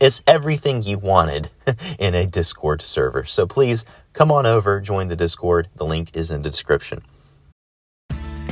It's 0.00 0.22
everything 0.26 0.82
you 0.82 0.98
wanted 0.98 1.50
in 1.98 2.14
a 2.14 2.26
Discord 2.26 2.82
server. 2.82 3.24
So 3.24 3.46
please 3.46 3.84
come 4.12 4.30
on 4.30 4.46
over, 4.46 4.80
join 4.80 5.08
the 5.08 5.16
Discord. 5.16 5.68
The 5.76 5.84
link 5.84 6.16
is 6.16 6.30
in 6.30 6.42
the 6.42 6.50
description. 6.50 7.02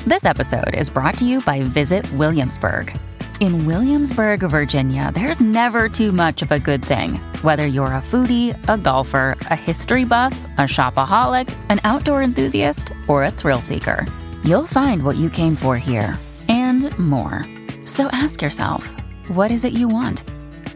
This 0.06 0.24
episode 0.24 0.74
is 0.74 0.88
brought 0.88 1.18
to 1.18 1.24
you 1.24 1.40
by 1.42 1.62
Visit 1.62 2.10
Williamsburg. 2.12 2.98
In 3.40 3.66
Williamsburg, 3.66 4.40
Virginia, 4.40 5.12
there's 5.14 5.40
never 5.40 5.88
too 5.88 6.10
much 6.10 6.42
of 6.42 6.50
a 6.50 6.58
good 6.58 6.84
thing. 6.84 7.20
Whether 7.42 7.68
you're 7.68 7.86
a 7.94 8.02
foodie, 8.02 8.56
a 8.68 8.76
golfer, 8.76 9.36
a 9.42 9.54
history 9.54 10.04
buff, 10.04 10.36
a 10.58 10.62
shopaholic, 10.62 11.48
an 11.68 11.80
outdoor 11.84 12.20
enthusiast, 12.20 12.92
or 13.06 13.22
a 13.22 13.30
thrill 13.30 13.60
seeker, 13.60 14.04
you'll 14.42 14.66
find 14.66 15.04
what 15.04 15.16
you 15.16 15.30
came 15.30 15.54
for 15.54 15.78
here 15.78 16.18
and 16.48 16.98
more. 16.98 17.46
So 17.84 18.08
ask 18.08 18.42
yourself, 18.42 18.92
what 19.28 19.52
is 19.52 19.64
it 19.64 19.72
you 19.72 19.86
want? 19.86 20.24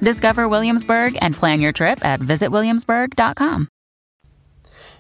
Discover 0.01 0.49
Williamsburg 0.49 1.19
and 1.21 1.35
plan 1.35 1.61
your 1.61 1.73
trip 1.73 2.05
at 2.05 2.21
visitwilliamsburg.com. 2.21 3.67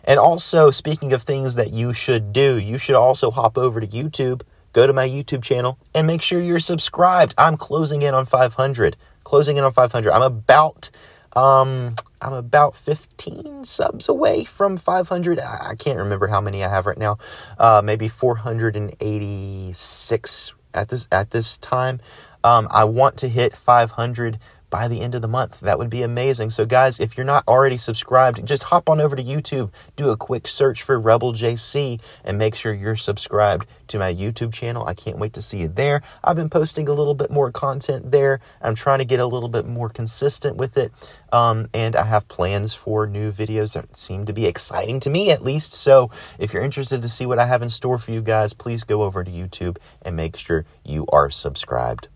And 0.02 0.18
also, 0.18 0.72
speaking 0.72 1.12
of 1.12 1.22
things 1.22 1.54
that 1.54 1.72
you 1.72 1.92
should 1.92 2.32
do, 2.32 2.58
you 2.58 2.76
should 2.76 2.96
also 2.96 3.30
hop 3.30 3.56
over 3.56 3.80
to 3.80 3.86
YouTube 3.86 4.42
go 4.72 4.86
to 4.86 4.92
my 4.92 5.08
YouTube 5.08 5.42
channel 5.42 5.78
and 5.94 6.06
make 6.06 6.22
sure 6.22 6.40
you're 6.40 6.60
subscribed. 6.60 7.34
I'm 7.38 7.56
closing 7.56 8.02
in 8.02 8.14
on 8.14 8.26
500. 8.26 8.96
Closing 9.24 9.56
in 9.56 9.64
on 9.64 9.72
500. 9.72 10.12
I'm 10.12 10.22
about 10.22 10.90
um 11.34 11.94
I'm 12.20 12.34
about 12.34 12.76
15 12.76 13.64
subs 13.64 14.08
away 14.08 14.44
from 14.44 14.76
500. 14.76 15.40
I 15.40 15.74
can't 15.76 15.98
remember 15.98 16.28
how 16.28 16.40
many 16.40 16.62
I 16.62 16.68
have 16.68 16.86
right 16.86 16.98
now. 16.98 17.18
Uh, 17.58 17.82
maybe 17.84 18.06
486 18.08 20.54
at 20.74 20.88
this 20.88 21.08
at 21.10 21.30
this 21.30 21.56
time. 21.58 22.00
Um, 22.44 22.68
I 22.70 22.84
want 22.84 23.16
to 23.18 23.28
hit 23.28 23.56
500 23.56 24.38
by 24.72 24.88
the 24.88 25.02
end 25.02 25.14
of 25.14 25.20
the 25.20 25.28
month. 25.28 25.60
That 25.60 25.78
would 25.78 25.90
be 25.90 26.02
amazing. 26.02 26.48
So, 26.48 26.64
guys, 26.64 26.98
if 26.98 27.16
you're 27.16 27.26
not 27.26 27.44
already 27.46 27.76
subscribed, 27.76 28.44
just 28.44 28.62
hop 28.62 28.88
on 28.88 29.02
over 29.02 29.14
to 29.14 29.22
YouTube, 29.22 29.70
do 29.96 30.08
a 30.08 30.16
quick 30.16 30.48
search 30.48 30.82
for 30.82 30.98
Rebel 30.98 31.34
JC, 31.34 32.00
and 32.24 32.38
make 32.38 32.54
sure 32.54 32.72
you're 32.72 32.96
subscribed 32.96 33.66
to 33.88 33.98
my 33.98 34.12
YouTube 34.12 34.52
channel. 34.52 34.84
I 34.86 34.94
can't 34.94 35.18
wait 35.18 35.34
to 35.34 35.42
see 35.42 35.58
you 35.58 35.68
there. 35.68 36.02
I've 36.24 36.36
been 36.36 36.48
posting 36.48 36.88
a 36.88 36.92
little 36.94 37.14
bit 37.14 37.30
more 37.30 37.52
content 37.52 38.10
there. 38.10 38.40
I'm 38.62 38.74
trying 38.74 39.00
to 39.00 39.04
get 39.04 39.20
a 39.20 39.26
little 39.26 39.50
bit 39.50 39.66
more 39.66 39.90
consistent 39.90 40.56
with 40.56 40.78
it. 40.78 40.90
Um, 41.32 41.68
and 41.74 41.94
I 41.94 42.04
have 42.04 42.26
plans 42.28 42.72
for 42.72 43.06
new 43.06 43.30
videos 43.30 43.74
that 43.74 43.94
seem 43.94 44.24
to 44.24 44.32
be 44.32 44.46
exciting 44.46 45.00
to 45.00 45.10
me, 45.10 45.30
at 45.30 45.44
least. 45.44 45.74
So, 45.74 46.10
if 46.38 46.54
you're 46.54 46.64
interested 46.64 47.02
to 47.02 47.10
see 47.10 47.26
what 47.26 47.38
I 47.38 47.44
have 47.44 47.60
in 47.60 47.68
store 47.68 47.98
for 47.98 48.10
you 48.10 48.22
guys, 48.22 48.54
please 48.54 48.84
go 48.84 49.02
over 49.02 49.22
to 49.22 49.30
YouTube 49.30 49.76
and 50.00 50.16
make 50.16 50.36
sure 50.36 50.64
you 50.82 51.04
are 51.12 51.28
subscribed. 51.28 52.08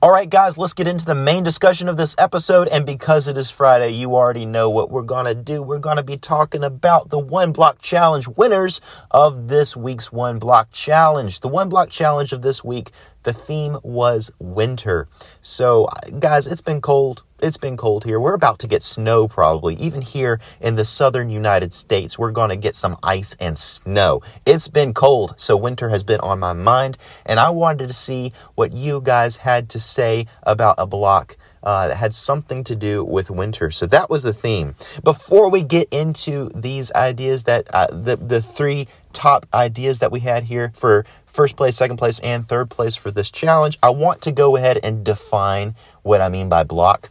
All 0.00 0.10
right, 0.10 0.28
guys, 0.28 0.58
let's 0.58 0.74
get 0.74 0.88
into 0.88 1.04
the 1.04 1.14
main 1.14 1.44
discussion 1.44 1.88
of 1.88 1.96
this 1.96 2.14
episode. 2.18 2.68
And 2.68 2.84
because 2.84 3.28
it 3.28 3.36
is 3.36 3.50
Friday, 3.50 3.90
you 3.90 4.14
already 4.14 4.44
know 4.44 4.70
what 4.70 4.90
we're 4.90 5.02
going 5.02 5.26
to 5.26 5.34
do. 5.34 5.62
We're 5.62 5.78
going 5.78 5.96
to 5.96 6.02
be 6.02 6.16
talking 6.16 6.64
about 6.64 7.10
the 7.10 7.18
one 7.18 7.52
block 7.52 7.80
challenge 7.80 8.28
winners 8.28 8.80
of 9.10 9.48
this 9.48 9.76
week's 9.76 10.10
one 10.10 10.38
block 10.38 10.70
challenge. 10.72 11.40
The 11.40 11.48
one 11.48 11.68
block 11.68 11.90
challenge 11.90 12.32
of 12.32 12.42
this 12.42 12.64
week, 12.64 12.90
the 13.22 13.32
theme 13.32 13.78
was 13.82 14.30
winter. 14.38 15.08
So, 15.40 15.88
guys, 16.18 16.46
it's 16.46 16.62
been 16.62 16.80
cold. 16.80 17.22
It's 17.40 17.56
been 17.56 17.76
cold 17.76 18.04
here. 18.04 18.20
We're 18.20 18.34
about 18.34 18.60
to 18.60 18.68
get 18.68 18.82
snow 18.82 19.26
probably. 19.26 19.74
Even 19.76 20.00
here 20.00 20.40
in 20.60 20.76
the 20.76 20.84
southern 20.84 21.28
United 21.28 21.74
States, 21.74 22.18
we're 22.18 22.30
going 22.30 22.50
to 22.50 22.56
get 22.56 22.76
some 22.76 22.96
ice 23.02 23.34
and 23.40 23.58
snow. 23.58 24.22
It's 24.46 24.68
been 24.68 24.94
cold, 24.94 25.34
so 25.38 25.56
winter 25.56 25.88
has 25.88 26.04
been 26.04 26.20
on 26.20 26.38
my 26.38 26.52
mind, 26.52 26.98
and 27.26 27.40
I 27.40 27.50
wanted 27.50 27.88
to 27.88 27.94
see 27.94 28.32
what 28.54 28.72
you 28.72 29.00
guys 29.00 29.36
had 29.36 29.68
to 29.70 29.80
say 29.80 30.26
about 30.44 30.76
a 30.78 30.86
block 30.86 31.36
uh, 31.62 31.88
that 31.88 31.96
had 31.96 32.14
something 32.14 32.64
to 32.64 32.76
do 32.76 33.04
with 33.04 33.30
winter. 33.30 33.70
So 33.70 33.86
that 33.86 34.10
was 34.10 34.22
the 34.22 34.32
theme. 34.32 34.74
Before 35.02 35.50
we 35.50 35.62
get 35.62 35.88
into 35.90 36.48
these 36.54 36.92
ideas, 36.92 37.44
that 37.44 37.66
uh, 37.72 37.86
the 37.90 38.16
the 38.16 38.42
three 38.42 38.88
top 39.12 39.46
ideas 39.52 39.98
that 39.98 40.10
we 40.10 40.20
had 40.20 40.44
here 40.44 40.72
for 40.74 41.04
first 41.32 41.56
place, 41.56 41.76
second 41.76 41.96
place, 41.96 42.20
and 42.20 42.46
third 42.46 42.70
place 42.70 42.94
for 42.94 43.10
this 43.10 43.30
challenge, 43.30 43.78
I 43.82 43.90
want 43.90 44.20
to 44.22 44.32
go 44.32 44.56
ahead 44.56 44.78
and 44.82 45.04
define 45.04 45.74
what 46.02 46.20
I 46.20 46.28
mean 46.28 46.48
by 46.48 46.64
block 46.64 47.10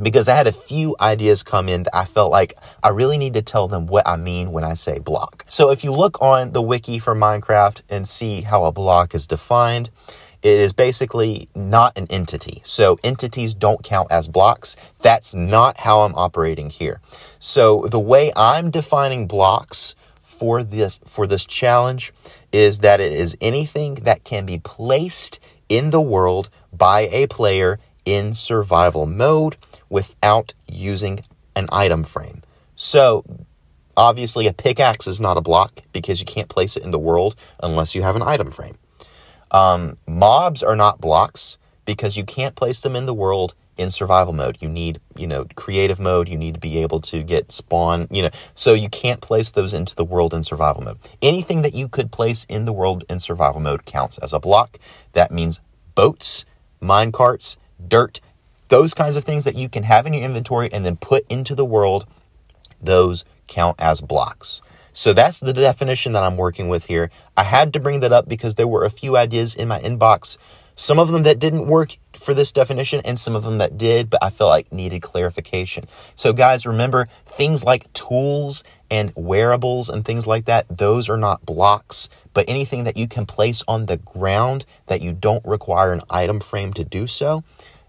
because 0.00 0.28
I 0.28 0.36
had 0.36 0.46
a 0.46 0.52
few 0.52 0.94
ideas 1.00 1.42
come 1.42 1.68
in 1.68 1.82
that 1.82 1.96
I 1.96 2.04
felt 2.04 2.30
like 2.30 2.54
I 2.82 2.90
really 2.90 3.18
need 3.18 3.34
to 3.34 3.42
tell 3.42 3.66
them 3.66 3.86
what 3.86 4.06
I 4.06 4.16
mean 4.16 4.52
when 4.52 4.64
I 4.64 4.74
say 4.74 5.00
block. 5.00 5.44
So 5.48 5.70
if 5.70 5.82
you 5.82 5.92
look 5.92 6.22
on 6.22 6.52
the 6.52 6.62
wiki 6.62 6.98
for 7.00 7.14
Minecraft 7.14 7.82
and 7.90 8.08
see 8.08 8.42
how 8.42 8.64
a 8.64 8.72
block 8.72 9.14
is 9.14 9.26
defined, 9.26 9.90
it 10.42 10.58
is 10.58 10.72
basically 10.72 11.48
not 11.54 11.98
an 11.98 12.06
entity. 12.08 12.62
So 12.64 12.98
entities 13.04 13.52
don't 13.52 13.82
count 13.82 14.10
as 14.10 14.28
blocks. 14.28 14.76
That's 15.02 15.34
not 15.34 15.78
how 15.80 16.00
I'm 16.00 16.14
operating 16.14 16.70
here. 16.70 17.00
So 17.40 17.82
the 17.90 18.00
way 18.00 18.32
I'm 18.36 18.70
defining 18.70 19.26
blocks 19.26 19.94
for 20.40 20.64
this 20.64 21.00
for 21.06 21.26
this 21.26 21.44
challenge 21.44 22.14
is 22.50 22.78
that 22.78 22.98
it 22.98 23.12
is 23.12 23.36
anything 23.42 23.96
that 23.96 24.24
can 24.24 24.46
be 24.46 24.58
placed 24.58 25.38
in 25.68 25.90
the 25.90 26.00
world 26.00 26.48
by 26.72 27.02
a 27.12 27.26
player 27.26 27.78
in 28.06 28.32
survival 28.32 29.04
mode 29.04 29.58
without 29.90 30.54
using 30.66 31.20
an 31.54 31.66
item 31.70 32.02
frame. 32.02 32.42
So, 32.74 33.22
obviously, 33.98 34.46
a 34.46 34.54
pickaxe 34.54 35.06
is 35.06 35.20
not 35.20 35.36
a 35.36 35.42
block 35.42 35.82
because 35.92 36.20
you 36.20 36.26
can't 36.26 36.48
place 36.48 36.74
it 36.74 36.84
in 36.84 36.90
the 36.90 36.98
world 36.98 37.36
unless 37.62 37.94
you 37.94 38.00
have 38.00 38.16
an 38.16 38.22
item 38.22 38.50
frame. 38.50 38.78
Um, 39.50 39.98
mobs 40.06 40.62
are 40.62 40.76
not 40.76 41.02
blocks 41.02 41.58
because 41.84 42.16
you 42.16 42.24
can't 42.24 42.54
place 42.54 42.80
them 42.80 42.96
in 42.96 43.04
the 43.04 43.12
world 43.12 43.54
in 43.80 43.90
survival 43.90 44.32
mode. 44.32 44.58
You 44.60 44.68
need, 44.68 45.00
you 45.16 45.26
know, 45.26 45.46
creative 45.56 45.98
mode. 45.98 46.28
You 46.28 46.36
need 46.36 46.54
to 46.54 46.60
be 46.60 46.82
able 46.82 47.00
to 47.02 47.22
get 47.22 47.50
spawn, 47.50 48.06
you 48.10 48.22
know, 48.22 48.30
so 48.54 48.74
you 48.74 48.88
can't 48.88 49.20
place 49.20 49.50
those 49.52 49.72
into 49.72 49.96
the 49.96 50.04
world 50.04 50.34
in 50.34 50.42
survival 50.42 50.82
mode. 50.82 50.98
Anything 51.22 51.62
that 51.62 51.74
you 51.74 51.88
could 51.88 52.12
place 52.12 52.44
in 52.48 52.66
the 52.66 52.72
world 52.72 53.04
in 53.08 53.20
survival 53.20 53.60
mode 53.60 53.86
counts 53.86 54.18
as 54.18 54.32
a 54.32 54.38
block. 54.38 54.78
That 55.14 55.30
means 55.30 55.60
boats, 55.94 56.44
mine 56.80 57.10
carts, 57.10 57.56
dirt, 57.88 58.20
those 58.68 58.94
kinds 58.94 59.16
of 59.16 59.24
things 59.24 59.44
that 59.44 59.56
you 59.56 59.68
can 59.68 59.82
have 59.82 60.06
in 60.06 60.12
your 60.12 60.22
inventory 60.22 60.72
and 60.72 60.84
then 60.84 60.96
put 60.96 61.26
into 61.28 61.54
the 61.54 61.64
world, 61.64 62.06
those 62.80 63.24
count 63.48 63.76
as 63.80 64.00
blocks. 64.00 64.62
So 64.92 65.12
that's 65.12 65.40
the 65.40 65.52
definition 65.52 66.12
that 66.12 66.22
I'm 66.22 66.36
working 66.36 66.68
with 66.68 66.86
here. 66.86 67.10
I 67.36 67.44
had 67.44 67.72
to 67.72 67.80
bring 67.80 68.00
that 68.00 68.12
up 68.12 68.28
because 68.28 68.56
there 68.56 68.68
were 68.68 68.84
a 68.84 68.90
few 68.90 69.16
ideas 69.16 69.54
in 69.54 69.68
my 69.68 69.80
inbox, 69.80 70.36
some 70.76 70.98
of 70.98 71.10
them 71.10 71.22
that 71.24 71.38
didn't 71.38 71.66
work 71.66 71.96
for 72.14 72.34
this 72.34 72.52
definition 72.52 73.00
and 73.04 73.18
some 73.18 73.36
of 73.36 73.44
them 73.44 73.58
that 73.58 73.78
did, 73.78 74.10
but 74.10 74.22
I 74.22 74.30
felt 74.30 74.50
like 74.50 74.72
needed 74.72 75.02
clarification. 75.02 75.84
So 76.14 76.32
guys, 76.32 76.66
remember 76.66 77.08
things 77.26 77.64
like 77.64 77.92
tools 77.92 78.64
and 78.90 79.12
wearables 79.14 79.88
and 79.88 80.04
things 80.04 80.26
like 80.26 80.46
that, 80.46 80.66
those 80.68 81.08
are 81.08 81.16
not 81.16 81.44
blocks, 81.46 82.08
but 82.34 82.44
anything 82.48 82.84
that 82.84 82.96
you 82.96 83.08
can 83.08 83.26
place 83.26 83.62
on 83.68 83.86
the 83.86 83.96
ground 83.98 84.64
that 84.86 85.00
you 85.00 85.12
don't 85.12 85.44
require 85.44 85.92
an 85.92 86.00
item 86.10 86.40
frame 86.40 86.72
to 86.74 86.84
do 86.84 87.06
so, 87.06 87.44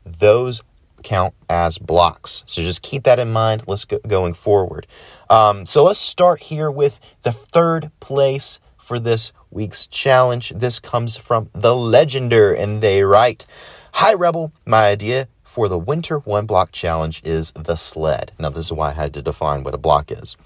those 0.06 0.62
count 1.04 1.34
as 1.50 1.78
blocks. 1.78 2.44
So 2.46 2.62
just 2.62 2.82
keep 2.82 3.04
that 3.04 3.20
in 3.20 3.32
mind. 3.32 3.64
Let's 3.68 3.86
go 3.86 4.00
going 4.08 4.34
forward. 4.34 4.88
Um, 5.30 5.66
so 5.66 5.84
let's 5.84 6.00
start 6.00 6.42
here 6.42 6.70
with 6.70 7.00
the 7.24 7.32
third 7.32 7.92
place 8.00 8.60
for 8.78 9.00
this 9.00 9.32
week's 9.52 9.88
challenge. 9.88 10.50
This 10.56 10.80
comes 10.80 11.18
from 11.18 11.50
the 11.54 11.74
Legender, 11.74 12.58
and 12.58 12.82
they 12.82 13.04
write 13.04 13.46
Hi, 13.94 14.14
Rebel. 14.14 14.52
My 14.66 14.88
idea 14.88 15.28
for 15.44 15.68
the 15.68 15.78
winter 15.78 16.20
one 16.20 16.46
block 16.46 16.72
challenge 16.72 17.22
is 17.24 17.52
the 17.52 17.76
sled. 17.76 18.32
Now, 18.40 18.50
this 18.50 18.66
is 18.66 18.74
why 18.74 18.90
I 18.90 18.94
had 18.94 19.14
to 19.16 19.22
define 19.22 19.64
what 19.64 19.76
a 19.76 19.78
block 19.78 20.12
is. 20.12 20.38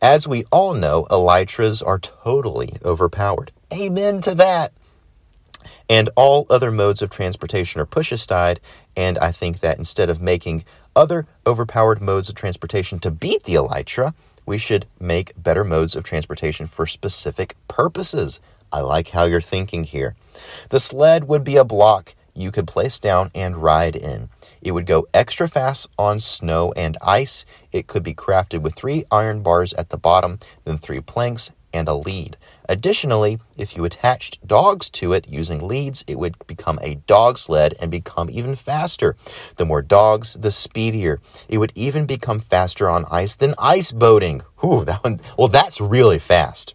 As 0.00 0.28
we 0.28 0.44
all 0.52 0.74
know, 0.74 1.06
elytras 1.10 1.82
are 1.82 1.98
totally 1.98 2.74
overpowered. 2.84 3.52
Amen 3.72 4.20
to 4.22 4.34
that 4.34 4.72
and 5.88 6.08
all 6.16 6.46
other 6.48 6.70
modes 6.70 7.02
of 7.02 7.10
transportation 7.10 7.80
are 7.80 7.86
push 7.86 8.12
aside. 8.12 8.60
And 8.96 9.18
I 9.18 9.32
think 9.32 9.60
that 9.60 9.78
instead 9.78 10.10
of 10.10 10.20
making 10.20 10.64
other 10.94 11.26
overpowered 11.46 12.00
modes 12.00 12.28
of 12.28 12.34
transportation 12.34 12.98
to 13.00 13.10
beat 13.10 13.44
the 13.44 13.54
Elytra, 13.54 14.14
we 14.46 14.58
should 14.58 14.86
make 15.00 15.32
better 15.36 15.64
modes 15.64 15.96
of 15.96 16.04
transportation 16.04 16.66
for 16.66 16.86
specific 16.86 17.56
purposes. 17.68 18.40
I 18.72 18.80
like 18.80 19.10
how 19.10 19.24
you're 19.24 19.40
thinking 19.40 19.84
here. 19.84 20.16
The 20.70 20.80
sled 20.80 21.28
would 21.28 21.44
be 21.44 21.56
a 21.56 21.64
block 21.64 22.14
you 22.34 22.50
could 22.50 22.66
place 22.66 22.98
down 22.98 23.30
and 23.34 23.62
ride 23.62 23.96
in. 23.96 24.30
It 24.62 24.72
would 24.72 24.86
go 24.86 25.06
extra 25.12 25.48
fast 25.48 25.88
on 25.98 26.20
snow 26.20 26.72
and 26.76 26.96
ice. 27.02 27.44
It 27.72 27.86
could 27.86 28.02
be 28.02 28.14
crafted 28.14 28.62
with 28.62 28.74
three 28.74 29.04
iron 29.10 29.42
bars 29.42 29.72
at 29.74 29.90
the 29.90 29.98
bottom, 29.98 30.38
then 30.64 30.78
three 30.78 31.00
planks, 31.00 31.50
and 31.72 31.88
a 31.88 31.94
lead. 31.94 32.36
Additionally, 32.68 33.38
if 33.56 33.76
you 33.76 33.84
attached 33.84 34.46
dogs 34.46 34.88
to 34.90 35.12
it 35.12 35.28
using 35.28 35.66
leads, 35.66 36.04
it 36.06 36.18
would 36.18 36.34
become 36.46 36.78
a 36.82 36.96
dog 37.06 37.38
sled 37.38 37.74
and 37.80 37.90
become 37.90 38.30
even 38.30 38.54
faster. 38.54 39.16
The 39.56 39.64
more 39.64 39.82
dogs, 39.82 40.34
the 40.34 40.50
speedier. 40.50 41.20
It 41.48 41.58
would 41.58 41.72
even 41.74 42.06
become 42.06 42.40
faster 42.40 42.88
on 42.88 43.04
ice 43.10 43.36
than 43.36 43.54
ice 43.58 43.92
boating. 43.92 44.42
Ooh, 44.64 44.84
that 44.84 45.04
one, 45.04 45.20
well, 45.36 45.48
that's 45.48 45.80
really 45.80 46.18
fast. 46.18 46.74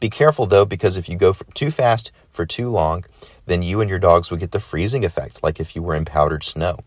Be 0.00 0.10
careful 0.10 0.46
though, 0.46 0.64
because 0.64 0.96
if 0.96 1.08
you 1.08 1.16
go 1.16 1.34
too 1.54 1.70
fast 1.70 2.12
for 2.30 2.46
too 2.46 2.68
long, 2.68 3.04
then 3.46 3.62
you 3.62 3.80
and 3.80 3.90
your 3.90 3.98
dogs 3.98 4.30
would 4.30 4.40
get 4.40 4.52
the 4.52 4.60
freezing 4.60 5.04
effect, 5.04 5.42
like 5.42 5.58
if 5.58 5.74
you 5.74 5.82
were 5.82 5.94
in 5.94 6.04
powdered 6.04 6.44
snow. 6.44 6.78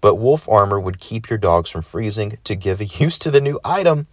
But 0.00 0.16
wolf 0.16 0.48
armor 0.48 0.80
would 0.80 1.00
keep 1.00 1.30
your 1.30 1.38
dogs 1.38 1.70
from 1.70 1.82
freezing 1.82 2.38
to 2.44 2.56
give 2.56 2.80
a 2.80 2.84
use 3.04 3.18
to 3.18 3.30
the 3.30 3.40
new 3.40 3.60
item 3.64 4.06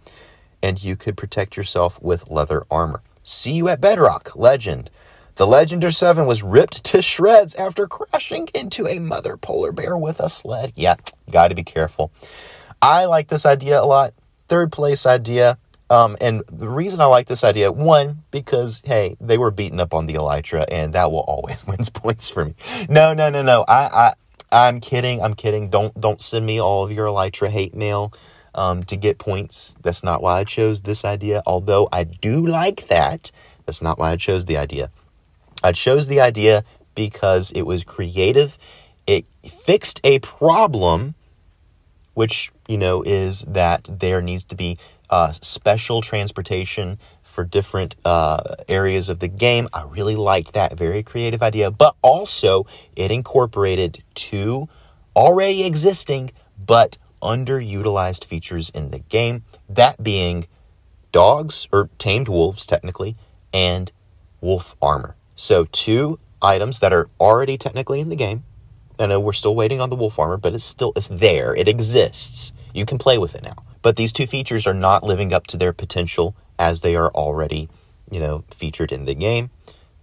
and 0.62 0.82
you 0.82 0.96
could 0.96 1.16
protect 1.16 1.56
yourself 1.56 2.00
with 2.02 2.30
leather 2.30 2.64
armor. 2.70 3.02
See 3.22 3.52
you 3.52 3.68
at 3.68 3.80
Bedrock, 3.80 4.34
legend. 4.36 4.90
The 5.36 5.46
Legender 5.46 5.94
7 5.94 6.26
was 6.26 6.42
ripped 6.42 6.82
to 6.84 7.00
shreds 7.00 7.54
after 7.54 7.86
crashing 7.86 8.48
into 8.54 8.88
a 8.88 8.98
mother 8.98 9.36
polar 9.36 9.70
bear 9.70 9.96
with 9.96 10.18
a 10.18 10.28
sled. 10.28 10.72
Yeah, 10.74 10.96
got 11.30 11.48
to 11.48 11.54
be 11.54 11.62
careful. 11.62 12.10
I 12.82 13.04
like 13.04 13.28
this 13.28 13.46
idea 13.46 13.80
a 13.80 13.86
lot. 13.86 14.14
Third 14.48 14.72
place 14.72 15.06
idea. 15.06 15.56
Um, 15.90 16.16
and 16.20 16.42
the 16.50 16.68
reason 16.68 17.00
I 17.00 17.04
like 17.04 17.28
this 17.28 17.44
idea, 17.44 17.70
one, 17.70 18.24
because 18.32 18.82
hey, 18.84 19.16
they 19.20 19.38
were 19.38 19.52
beaten 19.52 19.78
up 19.78 19.94
on 19.94 20.06
the 20.06 20.14
Elytra, 20.14 20.64
and 20.70 20.92
that 20.94 21.12
will 21.12 21.20
always 21.20 21.64
wins 21.66 21.88
points 21.88 22.28
for 22.28 22.44
me. 22.44 22.54
No, 22.88 23.14
no, 23.14 23.30
no, 23.30 23.42
no. 23.42 23.64
I, 23.68 24.14
I, 24.50 24.66
I'm 24.68 24.80
kidding. 24.80 25.22
I'm 25.22 25.34
kidding. 25.34 25.70
Don't, 25.70 25.98
don't 26.00 26.20
send 26.20 26.46
me 26.46 26.60
all 26.60 26.84
of 26.84 26.90
your 26.90 27.06
Elytra 27.06 27.48
hate 27.48 27.76
mail 27.76 28.12
um, 28.54 28.82
to 28.84 28.96
get 28.96 29.18
points. 29.18 29.76
That's 29.82 30.02
not 30.02 30.22
why 30.22 30.38
I 30.40 30.44
chose 30.44 30.82
this 30.82 31.04
idea, 31.04 31.42
although 31.46 31.88
I 31.92 32.04
do 32.04 32.46
like 32.46 32.88
that. 32.88 33.30
That's 33.66 33.82
not 33.82 33.98
why 33.98 34.12
I 34.12 34.16
chose 34.16 34.44
the 34.44 34.56
idea. 34.56 34.90
I 35.62 35.72
chose 35.72 36.08
the 36.08 36.20
idea 36.20 36.64
because 36.94 37.50
it 37.52 37.62
was 37.62 37.84
creative. 37.84 38.56
It 39.06 39.26
fixed 39.46 40.00
a 40.04 40.18
problem, 40.20 41.14
which, 42.14 42.50
you 42.68 42.78
know, 42.78 43.02
is 43.02 43.42
that 43.42 43.88
there 43.90 44.22
needs 44.22 44.44
to 44.44 44.54
be 44.54 44.78
uh, 45.10 45.32
special 45.32 46.00
transportation 46.00 46.98
for 47.22 47.44
different 47.44 47.94
uh, 48.04 48.56
areas 48.68 49.08
of 49.08 49.20
the 49.20 49.28
game. 49.28 49.68
I 49.72 49.84
really 49.84 50.16
liked 50.16 50.54
that. 50.54 50.76
Very 50.76 51.02
creative 51.02 51.42
idea. 51.42 51.70
But 51.70 51.94
also, 52.02 52.66
it 52.96 53.10
incorporated 53.10 54.02
two 54.14 54.68
already 55.14 55.64
existing 55.64 56.30
but 56.68 56.98
underutilized 57.22 58.24
features 58.24 58.70
in 58.70 58.90
the 58.90 59.00
game, 59.00 59.44
that 59.68 60.02
being 60.02 60.46
dogs, 61.12 61.68
or 61.72 61.90
tamed 61.98 62.28
wolves 62.28 62.66
technically, 62.66 63.16
and 63.52 63.92
wolf 64.40 64.76
armor. 64.80 65.16
So, 65.34 65.66
two 65.72 66.18
items 66.42 66.80
that 66.80 66.92
are 66.92 67.08
already 67.20 67.56
technically 67.56 68.00
in 68.00 68.08
the 68.08 68.16
game. 68.16 68.44
I 68.98 69.06
know 69.06 69.20
we're 69.20 69.32
still 69.32 69.54
waiting 69.54 69.80
on 69.80 69.90
the 69.90 69.96
wolf 69.96 70.18
armor, 70.18 70.36
but 70.36 70.54
it's 70.54 70.64
still 70.64 70.92
it's 70.96 71.08
there. 71.08 71.54
It 71.54 71.68
exists. 71.68 72.52
You 72.74 72.84
can 72.84 72.98
play 72.98 73.18
with 73.18 73.34
it 73.34 73.42
now. 73.42 73.56
But 73.82 73.96
these 73.96 74.12
two 74.12 74.26
features 74.26 74.66
are 74.66 74.74
not 74.74 75.04
living 75.04 75.32
up 75.32 75.46
to 75.48 75.56
their 75.56 75.72
potential 75.72 76.34
as 76.58 76.80
they 76.80 76.96
are 76.96 77.10
already, 77.10 77.68
you 78.10 78.18
know, 78.18 78.44
featured 78.50 78.90
in 78.90 79.04
the 79.04 79.14
game. 79.14 79.50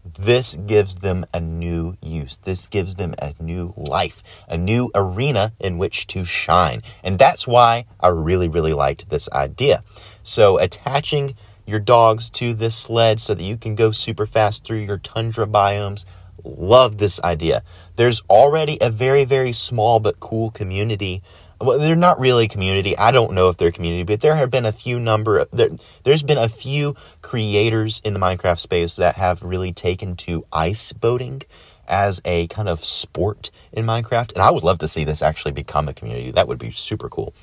This 0.06 0.56
gives 0.68 0.98
them 0.98 1.26
a 1.34 1.40
new 1.40 1.98
use. 2.02 2.38
This 2.38 2.68
gives 2.68 2.96
them 2.96 3.16
a 3.20 3.34
new 3.40 3.74
life, 3.76 4.22
a 4.48 4.58
new 4.58 4.92
arena 4.94 5.54
in 5.60 5.80
which 5.80 6.06
to 6.08 6.24
shine. 6.24 6.84
And 7.04 7.18
that's 7.18 7.48
why 7.48 7.86
I 8.00 8.10
really, 8.10 8.48
really 8.48 8.74
liked 8.74 9.10
this 9.10 9.28
idea. 9.32 9.84
So, 10.22 10.60
attaching 10.60 11.36
your 11.66 11.80
dogs 11.80 12.30
to 12.30 12.54
this 12.54 12.76
sled 12.76 13.20
so 13.20 13.34
that 13.34 13.44
you 13.44 13.58
can 13.58 13.74
go 13.74 13.92
super 13.92 14.28
fast 14.28 14.64
through 14.64 14.78
your 14.78 15.00
tundra 15.00 15.48
biomes, 15.48 16.06
love 16.44 16.98
this 16.98 17.20
idea. 17.24 17.64
There's 17.96 18.22
already 18.30 18.78
a 18.80 18.92
very, 18.92 19.26
very 19.26 19.52
small 19.52 20.00
but 20.00 20.20
cool 20.20 20.52
community 20.52 21.24
well, 21.60 21.80
they're 21.80 21.96
not 21.96 22.20
really 22.20 22.48
community. 22.48 22.98
I 22.98 23.12
don't 23.12 23.34
know 23.34 23.50
if 23.50 23.58
they're 23.58 23.72
community, 23.72 24.04
but 24.04 24.22
there 24.22 24.36
have 24.36 24.52
been 24.52 24.66
a 24.66 24.72
few 24.72 25.00
number 25.00 25.38
of, 25.40 25.50
there, 25.52 25.70
there's 26.04 26.24
been 26.24 26.38
a 26.38 26.50
few 26.50 26.96
creators 27.22 28.02
in 28.04 28.14
the 28.14 28.20
Minecraft 28.20 28.60
space 28.60 28.96
that 28.98 29.16
have 29.16 29.44
really 29.44 29.72
taken 29.72 30.16
to 30.18 30.46
ice 30.52 30.92
boating 30.92 31.42
as 31.88 32.22
a 32.26 32.48
kind 32.48 32.68
of 32.68 32.84
sport 32.84 33.52
in 33.72 33.86
Minecraft. 33.86 34.34
And 34.34 34.42
I 34.42 34.52
would 34.52 34.64
love 34.64 34.80
to 34.80 34.88
see 34.88 35.04
this 35.04 35.22
actually 35.22 35.52
become 35.52 35.88
a 35.88 35.94
community. 35.94 36.32
That 36.32 36.48
would 36.48 36.60
be 36.60 36.72
super 36.72 37.10
cool. 37.10 37.34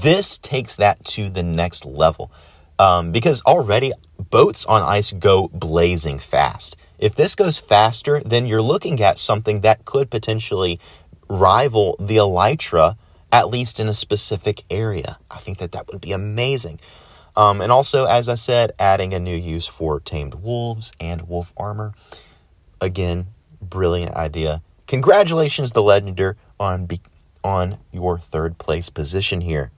This 0.00 0.38
takes 0.38 0.76
that 0.76 1.04
to 1.06 1.28
the 1.28 1.42
next 1.42 1.84
level 1.84 2.30
um, 2.78 3.12
because 3.12 3.42
already 3.42 3.92
boats 4.18 4.64
on 4.66 4.82
ice 4.82 5.12
go 5.12 5.48
blazing 5.48 6.18
fast. 6.18 6.76
If 6.98 7.14
this 7.16 7.34
goes 7.34 7.58
faster, 7.58 8.20
then 8.24 8.46
you're 8.46 8.62
looking 8.62 9.02
at 9.02 9.18
something 9.18 9.62
that 9.62 9.84
could 9.84 10.08
potentially 10.08 10.78
rival 11.32 11.96
the 11.98 12.16
elytra, 12.18 12.96
at 13.32 13.48
least 13.48 13.80
in 13.80 13.88
a 13.88 13.94
specific 13.94 14.62
area. 14.70 15.18
I 15.30 15.38
think 15.38 15.58
that 15.58 15.72
that 15.72 15.88
would 15.88 16.00
be 16.00 16.12
amazing. 16.12 16.78
Um, 17.34 17.62
and 17.62 17.72
also, 17.72 18.04
as 18.04 18.28
I 18.28 18.34
said, 18.34 18.72
adding 18.78 19.14
a 19.14 19.18
new 19.18 19.36
use 19.36 19.66
for 19.66 19.98
tamed 20.00 20.34
wolves 20.34 20.92
and 21.00 21.22
wolf 21.28 21.52
armor. 21.56 21.94
Again, 22.80 23.28
brilliant 23.60 24.14
idea. 24.14 24.62
Congratulations, 24.86 25.72
the 25.72 25.80
Legender, 25.80 26.34
on 26.60 26.84
be- 26.84 27.00
on 27.42 27.78
your 27.90 28.18
third 28.18 28.58
place 28.58 28.90
position 28.90 29.40
here. 29.40 29.70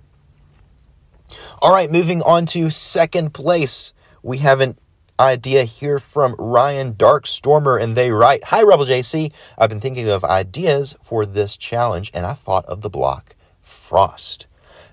All 1.63 1.73
right, 1.73 1.91
moving 1.91 2.21
on 2.23 2.47
to 2.47 2.71
second 2.71 3.33
place. 3.33 3.93
We 4.23 4.39
have 4.39 4.61
an 4.61 4.77
idea 5.19 5.65
here 5.65 5.99
from 5.99 6.35
Ryan 6.39 6.95
Darkstormer, 6.95 7.81
and 7.81 7.97
they 7.97 8.11
write 8.11 8.45
Hi, 8.45 8.63
Rebel 8.63 8.85
JC. 8.85 9.33
I've 9.57 9.69
been 9.69 9.81
thinking 9.81 10.09
of 10.09 10.25
ideas 10.25 10.95
for 11.03 11.25
this 11.25 11.57
challenge, 11.57 12.11
and 12.13 12.27
I 12.27 12.33
thought 12.33 12.67
of 12.67 12.83
the 12.83 12.91
block 12.91 13.37
Frost. 13.63 14.47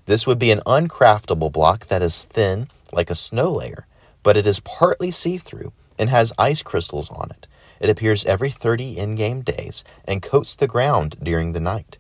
This 0.06 0.26
would 0.28 0.40
be 0.40 0.52
an 0.52 0.62
uncraftable 0.66 1.52
block 1.52 1.88
that 1.88 2.02
is 2.02 2.24
thin, 2.24 2.70
like 2.92 3.10
a 3.10 3.16
snow 3.16 3.52
layer, 3.52 3.86
but 4.24 4.38
it 4.38 4.46
is 4.46 4.60
partly 4.60 5.12
see 5.12 5.38
through 5.38 5.74
and 5.98 6.10
has 6.10 6.34
ice 6.38 6.62
crystals 6.62 7.10
on 7.10 7.30
it. 7.32 7.48
It 7.80 7.90
appears 7.90 8.26
every 8.26 8.50
30 8.50 8.98
in 8.98 9.16
game 9.16 9.42
days 9.42 9.84
and 10.06 10.22
coats 10.22 10.56
the 10.56 10.68
ground 10.68 11.16
during 11.22 11.54
the 11.54 11.60
night. 11.60 11.98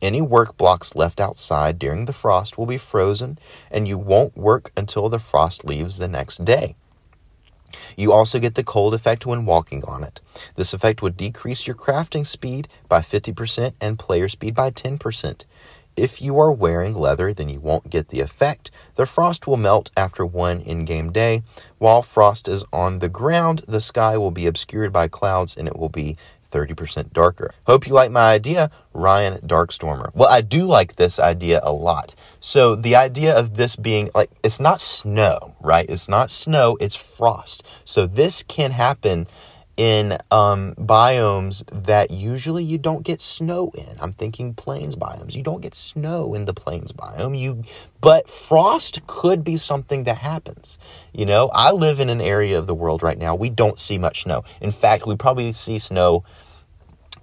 Any 0.00 0.20
work 0.20 0.56
blocks 0.56 0.94
left 0.94 1.20
outside 1.20 1.78
during 1.78 2.06
the 2.06 2.12
frost 2.12 2.58
will 2.58 2.66
be 2.66 2.76
frozen, 2.76 3.38
and 3.70 3.86
you 3.86 3.96
won't 3.96 4.36
work 4.36 4.72
until 4.76 5.08
the 5.08 5.20
frost 5.20 5.64
leaves 5.64 5.98
the 5.98 6.08
next 6.08 6.44
day. 6.44 6.74
You 7.96 8.12
also 8.12 8.38
get 8.38 8.54
the 8.54 8.64
cold 8.64 8.94
effect 8.94 9.26
when 9.26 9.46
walking 9.46 9.84
on 9.84 10.04
it. 10.04 10.20
This 10.56 10.72
effect 10.72 11.02
would 11.02 11.16
decrease 11.16 11.66
your 11.66 11.76
crafting 11.76 12.26
speed 12.26 12.68
by 12.88 13.00
50% 13.00 13.74
and 13.80 13.98
player 13.98 14.28
speed 14.28 14.54
by 14.54 14.70
10%. 14.70 15.44
If 15.94 16.22
you 16.22 16.38
are 16.38 16.50
wearing 16.50 16.94
leather, 16.94 17.34
then 17.34 17.50
you 17.50 17.60
won't 17.60 17.90
get 17.90 18.08
the 18.08 18.20
effect. 18.20 18.70
The 18.94 19.04
frost 19.04 19.46
will 19.46 19.58
melt 19.58 19.90
after 19.94 20.24
one 20.24 20.60
in 20.60 20.86
game 20.86 21.12
day. 21.12 21.42
While 21.76 22.00
frost 22.00 22.48
is 22.48 22.64
on 22.72 23.00
the 23.00 23.10
ground, 23.10 23.62
the 23.68 23.80
sky 23.80 24.16
will 24.16 24.30
be 24.30 24.46
obscured 24.46 24.90
by 24.90 25.08
clouds 25.08 25.54
and 25.54 25.68
it 25.68 25.76
will 25.76 25.90
be 25.90 26.16
30% 26.52 27.12
darker. 27.12 27.50
Hope 27.66 27.86
you 27.86 27.94
like 27.94 28.10
my 28.10 28.32
idea, 28.32 28.70
Ryan 28.92 29.38
Darkstormer. 29.40 30.14
Well, 30.14 30.28
I 30.28 30.42
do 30.42 30.64
like 30.64 30.96
this 30.96 31.18
idea 31.18 31.60
a 31.62 31.72
lot. 31.72 32.14
So, 32.40 32.76
the 32.76 32.94
idea 32.94 33.36
of 33.36 33.56
this 33.56 33.74
being 33.74 34.10
like, 34.14 34.30
it's 34.44 34.60
not 34.60 34.80
snow, 34.80 35.56
right? 35.60 35.88
It's 35.88 36.08
not 36.08 36.30
snow, 36.30 36.76
it's 36.80 36.94
frost. 36.94 37.64
So, 37.84 38.06
this 38.06 38.42
can 38.42 38.70
happen 38.72 39.26
in 39.82 40.16
um, 40.30 40.76
biomes 40.76 41.64
that 41.72 42.12
usually 42.12 42.62
you 42.62 42.78
don't 42.78 43.02
get 43.02 43.20
snow 43.20 43.72
in. 43.74 43.96
I'm 43.98 44.12
thinking 44.12 44.54
plains 44.54 44.94
biomes. 44.94 45.34
You 45.34 45.42
don't 45.42 45.60
get 45.60 45.74
snow 45.74 46.34
in 46.34 46.44
the 46.44 46.54
plains 46.54 46.92
biome. 46.92 47.36
You, 47.36 47.64
but 48.00 48.30
frost 48.30 49.04
could 49.08 49.42
be 49.42 49.56
something 49.56 50.04
that 50.04 50.18
happens. 50.18 50.78
You 51.12 51.26
know, 51.26 51.50
I 51.52 51.72
live 51.72 51.98
in 51.98 52.10
an 52.10 52.20
area 52.20 52.56
of 52.56 52.68
the 52.68 52.76
world 52.76 53.02
right 53.02 53.18
now 53.18 53.34
we 53.34 53.50
don't 53.50 53.76
see 53.76 53.98
much 53.98 54.22
snow. 54.22 54.44
In 54.60 54.70
fact, 54.70 55.04
we 55.04 55.16
probably 55.16 55.52
see 55.52 55.80
snow 55.80 56.22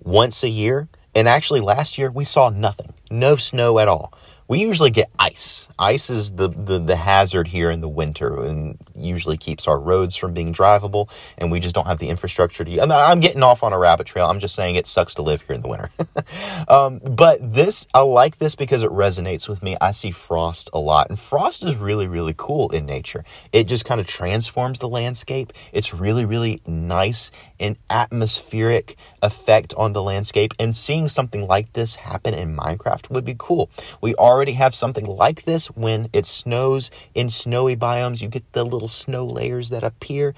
once 0.04 0.44
a 0.44 0.50
year. 0.50 0.90
And 1.16 1.30
actually, 1.30 1.62
last 1.62 1.98
year 1.98 2.12
we 2.12 2.26
saw 2.26 2.50
nothing, 2.50 2.94
no 3.10 3.38
snow 3.38 3.80
at 3.80 3.88
all 3.88 4.14
we 4.50 4.60
usually 4.60 4.90
get 4.90 5.12
ice. 5.20 5.70
Ice 5.78 6.10
is 6.10 6.32
the, 6.32 6.50
the, 6.50 6.80
the, 6.80 6.96
hazard 6.96 7.48
here 7.48 7.70
in 7.70 7.82
the 7.82 7.88
winter 7.88 8.44
and 8.44 8.80
usually 8.96 9.38
keeps 9.38 9.68
our 9.68 9.80
roads 9.80 10.16
from 10.16 10.34
being 10.34 10.52
drivable, 10.52 11.08
and 11.38 11.52
we 11.52 11.60
just 11.60 11.76
don't 11.76 11.86
have 11.86 12.00
the 12.00 12.10
infrastructure 12.10 12.66
to. 12.66 12.82
I'm, 12.82 12.92
I'm 12.92 13.20
getting 13.20 13.44
off 13.44 13.64
on 13.64 13.74
a 13.74 13.78
rabbit 13.78 14.08
trail. 14.08 14.26
I'm 14.26 14.40
just 14.40 14.56
saying 14.56 14.76
it 14.76 14.88
sucks 14.88 15.14
to 15.16 15.22
live 15.22 15.44
here 15.44 15.56
in 15.56 15.62
the 15.62 15.68
winter. 15.68 15.92
um, 16.68 17.00
but 17.00 17.54
this, 17.54 17.88
I 17.94 18.02
like 18.02 18.40
this 18.40 18.56
because 18.56 18.82
it 18.82 18.90
resonates 18.90 19.48
with 19.48 19.62
me. 19.62 19.78
I 19.80 19.92
see 19.92 20.10
frost 20.10 20.72
a 20.74 20.80
lot, 20.80 21.10
and 21.10 21.20
frost 21.20 21.64
is 21.64 21.76
really, 21.76 22.08
really 22.08 22.34
cool 22.36 22.70
in 22.72 22.88
nature. 22.88 23.24
It 23.54 23.66
just 23.66 23.86
kind 23.86 24.02
of 24.02 24.08
transforms 24.08 24.80
the 24.80 24.90
landscape. 24.90 25.54
It's 25.72 25.94
really, 25.94 26.26
really 26.26 26.60
nice 26.66 27.30
and 27.60 27.78
atmospheric 27.92 28.96
effect 29.22 29.76
on 29.78 29.94
the 29.94 30.02
landscape, 30.02 30.56
and 30.58 30.76
seeing 30.76 31.08
something 31.08 31.46
like 31.46 31.74
this 31.74 31.98
happen 31.98 32.34
in 32.34 32.58
Minecraft 32.58 33.12
would 33.12 33.26
be 33.26 33.36
cool. 33.38 33.70
We 34.02 34.16
are 34.16 34.39
already 34.40 34.54
have 34.54 34.74
something 34.74 35.06
like 35.06 35.44
this 35.44 35.68
when 35.68 36.08
it 36.14 36.26
snows 36.26 36.92
in 37.14 37.30
snowy 37.30 37.76
biomes. 37.76 38.22
You 38.22 38.30
get 38.30 38.50
the 38.54 38.64
little 38.64 38.88
snow 38.88 39.26
layers 39.26 39.70
that 39.70 39.84
appear. 39.84 40.34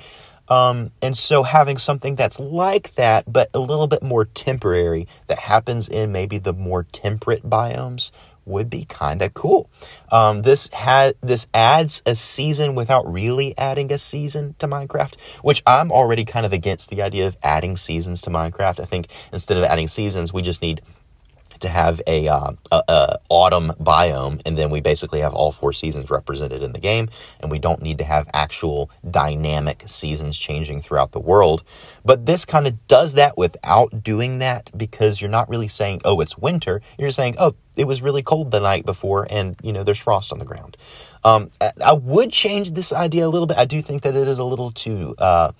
Um, 0.50 0.90
and 1.04 1.16
so 1.16 1.44
having 1.44 1.78
something 1.78 2.16
that's 2.16 2.40
like 2.40 2.96
that, 2.96 3.32
but 3.32 3.52
a 3.54 3.60
little 3.60 3.86
bit 3.86 4.02
more 4.02 4.26
temporary, 4.26 5.08
that 5.28 5.38
happens 5.38 5.88
in 5.88 6.12
maybe 6.12 6.40
the 6.40 6.52
more 6.52 6.84
temperate 6.92 7.48
biomes, 7.48 8.10
would 8.44 8.72
be 8.72 8.86
kind 8.86 9.22
of 9.22 9.36
cool. 9.36 9.70
Um, 10.12 10.42
this 10.42 10.68
had 10.74 11.14
this 11.22 11.48
adds 11.54 12.02
a 12.08 12.16
season 12.16 12.74
without 12.74 13.10
really 13.10 13.56
adding 13.56 13.94
a 13.94 14.00
season 14.00 14.56
to 14.58 14.68
Minecraft, 14.68 15.14
which 15.44 15.62
I'm 15.68 15.92
already 15.92 16.26
kind 16.26 16.44
of 16.44 16.52
against 16.52 16.90
the 16.90 17.04
idea 17.04 17.28
of 17.28 17.38
adding 17.44 17.78
seasons 17.78 18.20
to 18.24 18.32
Minecraft. 18.32 18.80
I 18.80 18.86
think 18.86 19.10
instead 19.32 19.58
of 19.58 19.64
adding 19.64 19.88
seasons, 19.88 20.34
we 20.34 20.42
just 20.42 20.64
need 20.64 20.82
to 21.62 21.70
have 21.70 22.02
a, 22.08 22.28
uh, 22.28 22.52
a, 22.72 22.84
a, 22.88 23.18
autumn 23.30 23.74
biome, 23.80 24.42
and 24.46 24.58
then 24.58 24.70
we 24.70 24.82
basically 24.82 25.20
have 25.20 25.34
all 25.34 25.52
four 25.52 25.74
seasons 25.74 26.10
represented 26.10 26.62
in 26.62 26.74
the 26.74 26.80
game, 26.80 27.10
and 27.40 27.50
we 27.50 27.60
don't 27.60 27.82
need 27.82 27.98
to 27.98 28.04
have 28.04 28.30
actual 28.34 28.90
dynamic 29.10 29.84
seasons 29.86 30.38
changing 30.38 30.82
throughout 30.82 31.12
the 31.12 31.20
world. 31.20 31.64
But 32.04 32.26
this 32.26 32.46
kind 32.46 32.68
of 32.68 32.88
does 32.88 33.14
that 33.14 33.38
without 33.38 34.04
doing 34.04 34.40
that 34.40 34.70
because 34.78 35.22
you're 35.22 35.30
not 35.30 35.50
really 35.50 35.68
saying, 35.68 36.02
oh, 36.04 36.20
it's 36.22 36.38
winter. 36.38 36.82
You're 36.98 37.12
saying, 37.12 37.36
oh, 37.40 37.56
it 37.76 37.86
was 37.86 38.02
really 38.02 38.22
cold 38.22 38.52
the 38.52 38.60
night 38.60 38.86
before, 38.86 39.28
and 39.30 39.56
you 39.64 39.72
know 39.72 39.84
there's 39.84 40.00
frost 40.00 40.32
on 40.32 40.40
the 40.40 40.46
ground. 40.46 40.78
Um, 41.24 41.52
I 41.84 41.94
would 41.94 42.32
change 42.32 42.72
this 42.72 42.92
idea 42.92 43.28
a 43.28 43.30
little 43.30 43.48
bit. 43.48 43.58
I 43.58 43.66
do 43.66 43.82
think 43.82 44.02
that 44.02 44.16
it 44.16 44.28
is 44.28 44.40
a 44.40 44.44
little 44.44 44.72
too. 44.72 45.16
Uh, 45.18 45.52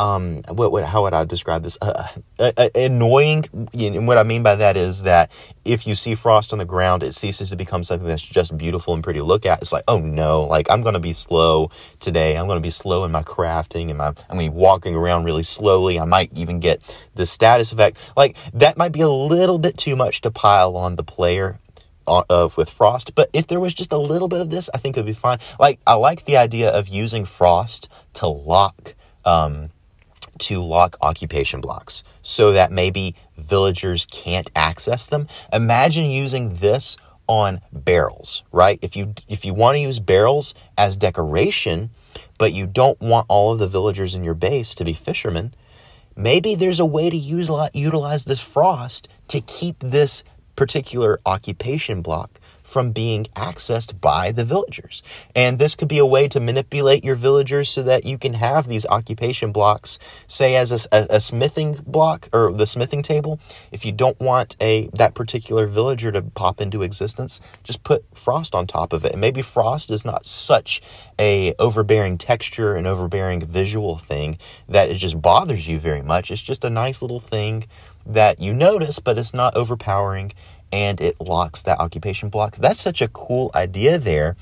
um, 0.00 0.42
what, 0.48 0.72
what, 0.72 0.84
how 0.84 1.02
would 1.02 1.12
I 1.12 1.24
describe 1.24 1.62
this? 1.62 1.76
Uh, 1.82 2.06
uh, 2.38 2.52
uh, 2.56 2.68
annoying. 2.74 3.44
And 3.74 4.08
what 4.08 4.16
I 4.16 4.22
mean 4.22 4.42
by 4.42 4.54
that 4.54 4.78
is 4.78 5.02
that 5.02 5.30
if 5.66 5.86
you 5.86 5.94
see 5.94 6.14
frost 6.14 6.54
on 6.54 6.58
the 6.58 6.64
ground, 6.64 7.02
it 7.02 7.14
ceases 7.14 7.50
to 7.50 7.56
become 7.56 7.84
something 7.84 8.08
that's 8.08 8.22
just 8.22 8.56
beautiful 8.56 8.94
and 8.94 9.04
pretty 9.04 9.20
to 9.20 9.24
look 9.24 9.44
at. 9.44 9.60
It's 9.60 9.74
like, 9.74 9.84
oh 9.88 9.98
no, 9.98 10.44
like 10.44 10.70
I'm 10.70 10.80
going 10.80 10.94
to 10.94 11.00
be 11.00 11.12
slow 11.12 11.70
today. 11.98 12.38
I'm 12.38 12.46
going 12.46 12.56
to 12.56 12.62
be 12.62 12.70
slow 12.70 13.04
in 13.04 13.12
my 13.12 13.22
crafting 13.22 13.90
and 13.90 13.98
my, 13.98 14.08
I'm 14.08 14.38
going 14.38 14.46
to 14.46 14.52
be 14.52 14.56
walking 14.56 14.96
around 14.96 15.24
really 15.24 15.42
slowly. 15.42 16.00
I 16.00 16.06
might 16.06 16.30
even 16.34 16.60
get 16.60 16.80
the 17.14 17.26
status 17.26 17.70
effect. 17.70 17.98
Like 18.16 18.38
that 18.54 18.78
might 18.78 18.92
be 18.92 19.02
a 19.02 19.08
little 19.10 19.58
bit 19.58 19.76
too 19.76 19.96
much 19.96 20.22
to 20.22 20.30
pile 20.30 20.78
on 20.78 20.96
the 20.96 21.04
player 21.04 21.58
uh, 22.06 22.24
of 22.30 22.56
with 22.56 22.70
frost 22.70 23.14
but 23.14 23.28
if 23.34 23.46
there 23.46 23.60
was 23.60 23.74
just 23.74 23.92
a 23.92 23.98
little 23.98 24.26
bit 24.26 24.40
of 24.40 24.48
this 24.48 24.70
i 24.74 24.78
think 24.78 24.96
it 24.96 25.00
would 25.00 25.06
be 25.06 25.12
fine 25.12 25.38
like 25.60 25.78
i 25.86 25.94
like 25.94 26.24
the 26.24 26.36
idea 26.36 26.68
of 26.70 26.88
using 26.88 27.26
frost 27.26 27.88
to 28.14 28.26
lock 28.26 28.94
um, 29.24 29.70
to 30.40 30.62
lock 30.62 30.96
occupation 31.00 31.60
blocks 31.60 32.02
so 32.22 32.52
that 32.52 32.72
maybe 32.72 33.14
villagers 33.38 34.06
can't 34.10 34.50
access 34.56 35.08
them. 35.08 35.28
Imagine 35.52 36.06
using 36.06 36.56
this 36.56 36.96
on 37.26 37.60
barrels, 37.72 38.42
right? 38.50 38.78
If 38.82 38.96
you 38.96 39.14
if 39.28 39.44
you 39.44 39.54
want 39.54 39.76
to 39.76 39.80
use 39.80 40.00
barrels 40.00 40.54
as 40.76 40.96
decoration, 40.96 41.90
but 42.38 42.52
you 42.52 42.66
don't 42.66 43.00
want 43.00 43.26
all 43.28 43.52
of 43.52 43.58
the 43.58 43.68
villagers 43.68 44.14
in 44.14 44.24
your 44.24 44.34
base 44.34 44.74
to 44.74 44.84
be 44.84 44.92
fishermen, 44.92 45.54
maybe 46.16 46.54
there's 46.54 46.80
a 46.80 46.84
way 46.84 47.08
to 47.08 47.16
use 47.16 47.48
utilize 47.72 48.24
this 48.24 48.40
frost 48.40 49.08
to 49.28 49.40
keep 49.40 49.78
this 49.78 50.24
particular 50.56 51.20
occupation 51.24 52.02
block 52.02 52.39
from 52.70 52.92
being 52.92 53.24
accessed 53.34 54.00
by 54.00 54.30
the 54.30 54.44
villagers. 54.44 55.02
And 55.34 55.58
this 55.58 55.74
could 55.74 55.88
be 55.88 55.98
a 55.98 56.06
way 56.06 56.28
to 56.28 56.38
manipulate 56.38 57.04
your 57.04 57.16
villagers 57.16 57.68
so 57.68 57.82
that 57.82 58.04
you 58.04 58.16
can 58.16 58.34
have 58.34 58.68
these 58.68 58.86
occupation 58.86 59.50
blocks, 59.50 59.98
say 60.28 60.54
as 60.54 60.70
a, 60.70 60.78
a, 60.92 61.16
a 61.16 61.20
smithing 61.20 61.80
block 61.84 62.28
or 62.32 62.52
the 62.52 62.66
smithing 62.66 63.02
table. 63.02 63.40
If 63.72 63.84
you 63.84 63.90
don't 63.90 64.20
want 64.20 64.56
a 64.60 64.88
that 64.94 65.14
particular 65.14 65.66
villager 65.66 66.12
to 66.12 66.22
pop 66.22 66.60
into 66.60 66.82
existence, 66.82 67.40
just 67.64 67.82
put 67.82 68.04
frost 68.14 68.54
on 68.54 68.66
top 68.66 68.92
of 68.92 69.04
it. 69.04 69.12
And 69.12 69.20
maybe 69.20 69.42
frost 69.42 69.90
is 69.90 70.04
not 70.04 70.24
such 70.24 70.80
a 71.18 71.54
overbearing 71.58 72.18
texture 72.18 72.76
and 72.76 72.86
overbearing 72.86 73.44
visual 73.44 73.98
thing 73.98 74.38
that 74.68 74.90
it 74.90 74.94
just 74.94 75.20
bothers 75.20 75.66
you 75.66 75.80
very 75.80 76.02
much. 76.02 76.30
It's 76.30 76.40
just 76.40 76.64
a 76.64 76.70
nice 76.70 77.02
little 77.02 77.20
thing 77.20 77.66
that 78.06 78.40
you 78.40 78.52
notice, 78.52 78.98
but 78.98 79.18
it's 79.18 79.34
not 79.34 79.56
overpowering 79.56 80.32
and 80.72 81.00
it 81.00 81.20
locks 81.20 81.62
that 81.64 81.78
occupation 81.78 82.28
block. 82.28 82.56
That's 82.56 82.80
such 82.80 83.02
a 83.02 83.08
cool 83.08 83.50
idea 83.54 83.98
there 83.98 84.36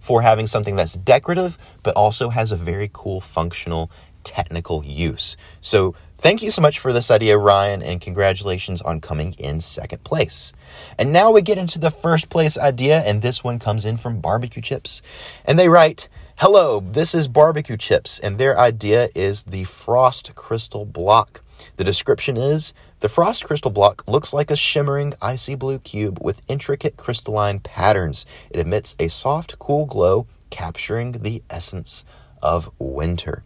for 0.00 0.22
having 0.22 0.46
something 0.46 0.76
that's 0.76 0.94
decorative, 0.94 1.58
but 1.82 1.94
also 1.96 2.28
has 2.28 2.52
a 2.52 2.56
very 2.56 2.88
cool 2.92 3.20
functional 3.20 3.90
technical 4.22 4.84
use. 4.84 5.36
So, 5.60 5.94
thank 6.16 6.42
you 6.42 6.50
so 6.50 6.62
much 6.62 6.78
for 6.78 6.92
this 6.92 7.10
idea, 7.10 7.38
Ryan, 7.38 7.82
and 7.82 8.00
congratulations 8.00 8.80
on 8.82 9.00
coming 9.00 9.34
in 9.38 9.60
second 9.60 10.04
place. 10.04 10.52
And 10.98 11.12
now 11.12 11.30
we 11.30 11.42
get 11.42 11.58
into 11.58 11.78
the 11.78 11.90
first 11.90 12.28
place 12.28 12.58
idea, 12.58 13.00
and 13.02 13.22
this 13.22 13.42
one 13.42 13.58
comes 13.58 13.84
in 13.84 13.96
from 13.96 14.20
Barbecue 14.20 14.62
Chips. 14.62 15.02
And 15.44 15.58
they 15.58 15.68
write, 15.68 16.08
Hello, 16.38 16.80
this 16.80 17.14
is 17.14 17.28
Barbecue 17.28 17.76
Chips, 17.76 18.18
and 18.18 18.36
their 18.38 18.58
idea 18.58 19.08
is 19.14 19.44
the 19.44 19.64
Frost 19.64 20.34
Crystal 20.34 20.84
Block. 20.84 21.42
The 21.76 21.84
description 21.84 22.36
is 22.36 22.74
the 23.00 23.08
frost 23.10 23.44
crystal 23.44 23.70
block 23.70 24.02
looks 24.08 24.32
like 24.32 24.50
a 24.50 24.56
shimmering 24.56 25.12
icy 25.20 25.54
blue 25.54 25.78
cube 25.78 26.18
with 26.22 26.40
intricate 26.48 26.96
crystalline 26.96 27.60
patterns. 27.60 28.24
It 28.48 28.58
emits 28.58 28.96
a 28.98 29.08
soft, 29.08 29.58
cool 29.58 29.84
glow, 29.84 30.26
capturing 30.48 31.12
the 31.12 31.42
essence 31.50 32.04
of 32.40 32.70
winter. 32.78 33.44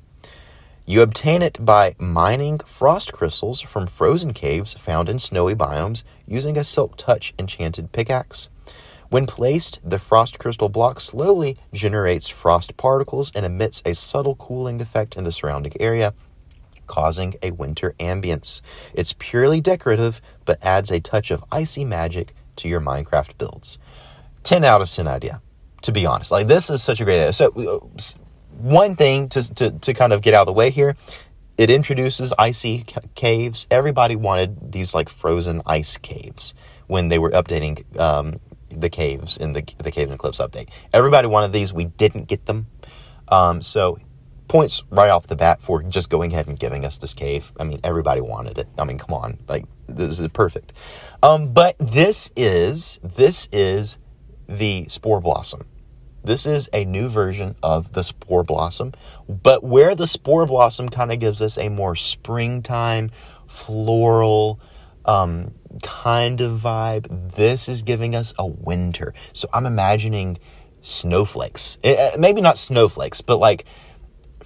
You 0.87 1.03
obtain 1.03 1.43
it 1.43 1.65
by 1.65 1.95
mining 1.99 2.61
frost 2.61 3.13
crystals 3.13 3.61
from 3.61 3.87
frozen 3.87 4.33
caves 4.33 4.75
found 4.75 5.09
in 5.09 5.19
snowy 5.19 5.55
biomes 5.55 6.05
using 6.27 6.57
a 6.57 6.65
Silk 6.65 6.97
Touch 6.97 7.35
enchanted 7.39 7.93
pickaxe. 7.93 8.49
When 9.09 9.27
placed, 9.27 9.81
the 9.83 9.99
frost 9.99 10.39
crystal 10.39 10.69
block 10.69 11.01
slowly 11.01 11.57
generates 11.73 12.29
frost 12.29 12.77
particles 12.77 13.33
and 13.35 13.45
emits 13.45 13.83
a 13.85 13.95
subtle 13.95 14.37
cooling 14.37 14.81
effect 14.81 15.17
in 15.17 15.25
the 15.25 15.33
surrounding 15.33 15.73
area, 15.81 16.15
causing 16.90 17.35
a 17.42 17.53
winter 17.53 17.94
ambience. 18.00 18.61
It's 18.92 19.14
purely 19.18 19.61
decorative, 19.61 20.20
but 20.44 20.59
adds 20.64 20.90
a 20.90 20.98
touch 20.98 21.31
of 21.31 21.44
icy 21.53 21.85
magic 21.85 22.35
to 22.57 22.68
your 22.68 22.81
Minecraft 22.81 23.38
builds. 23.38 23.79
10 24.42 24.64
out 24.64 24.83
of 24.83 24.90
10 24.90 25.07
idea, 25.07 25.40
to 25.83 25.92
be 25.92 26.05
honest. 26.05 26.33
Like, 26.33 26.48
this 26.48 26.68
is 26.68 26.83
such 26.83 27.00
a 27.00 27.05
great 27.05 27.20
idea. 27.20 27.33
So, 27.33 27.46
uh, 27.46 28.03
one 28.59 28.96
thing 28.96 29.29
to, 29.31 29.55
to, 29.55 29.70
to 29.70 29.94
kind 29.94 30.12
of 30.12 30.20
get 30.20 30.35
out 30.35 30.42
of 30.42 30.46
the 30.48 30.53
way 30.53 30.70
here 30.70 30.96
it 31.61 31.70
introduces 31.70 32.33
icy 32.38 32.87
caves. 33.14 33.66
Everybody 33.70 34.16
wanted 34.16 34.72
these 34.72 34.94
like 34.94 35.11
frozen 35.11 35.61
ice 35.66 35.98
caves 35.98 36.55
when 36.87 37.09
they 37.09 37.18
were 37.18 37.31
updating 37.33 37.85
um, 38.00 38.40
the 38.70 38.88
caves 38.88 39.37
in 39.37 39.53
the 39.53 39.62
the 39.76 39.90
Caves 39.90 40.11
and 40.11 40.18
Cliffs 40.18 40.40
update. 40.40 40.70
Everybody 40.90 41.29
wanted 41.29 41.53
these. 41.53 41.70
We 41.70 41.85
didn't 41.85 42.29
get 42.29 42.46
them. 42.46 42.66
Um, 43.29 43.61
so 43.61 43.98
points 44.51 44.83
right 44.91 45.11
off 45.11 45.29
the 45.29 45.37
bat 45.37 45.63
for 45.63 45.81
just 45.85 46.11
going 46.11 46.33
ahead 46.33 46.49
and 46.49 46.59
giving 46.59 46.85
us 46.85 46.99
this 46.99 47.15
cave. 47.15 47.53
I 47.61 47.63
mean, 47.63 47.79
everybody 47.85 48.21
wanted 48.21 48.59
it. 48.59 48.67
I 48.77 48.83
mean, 48.83 48.99
come 48.99 49.15
on, 49.15 49.39
like 49.49 49.65
this 49.87 50.19
is 50.19 50.27
perfect. 50.29 50.73
Um, 51.23 51.53
but 51.53 51.77
this 51.79 52.33
is 52.35 52.99
this 53.03 53.49
is 53.53 53.99
the 54.49 54.87
spore 54.89 55.21
blossom. 55.21 55.67
This 56.25 56.47
is 56.47 56.69
a 56.73 56.85
new 56.85 57.09
version 57.09 57.55
of 57.63 57.93
the 57.93 58.03
spore 58.03 58.43
blossom, 58.43 58.93
but 59.29 59.63
where 59.63 59.95
the 59.95 60.09
spore 60.09 60.47
blossom 60.47 60.89
kind 60.89 61.13
of 61.13 61.21
gives 61.21 61.41
us 61.41 61.57
a 61.57 61.69
more 61.69 61.95
springtime, 61.95 63.13
floral, 63.47 64.59
um, 65.05 65.55
kind 65.81 66.41
of 66.41 66.61
vibe. 66.61 67.37
This 67.37 67.69
is 67.69 67.85
giving 67.85 68.17
us 68.17 68.35
a 68.37 68.47
winter. 68.47 69.15
So 69.33 69.49
I'm 69.55 69.65
imagining 69.65 70.39
snowflakes. 70.81 71.79
It, 71.85 71.97
eh, 71.97 72.11
eh, 72.15 72.17
maybe 72.19 72.41
not 72.41 72.59
snowflakes, 72.59 73.21
but 73.21 73.39
like 73.39 73.65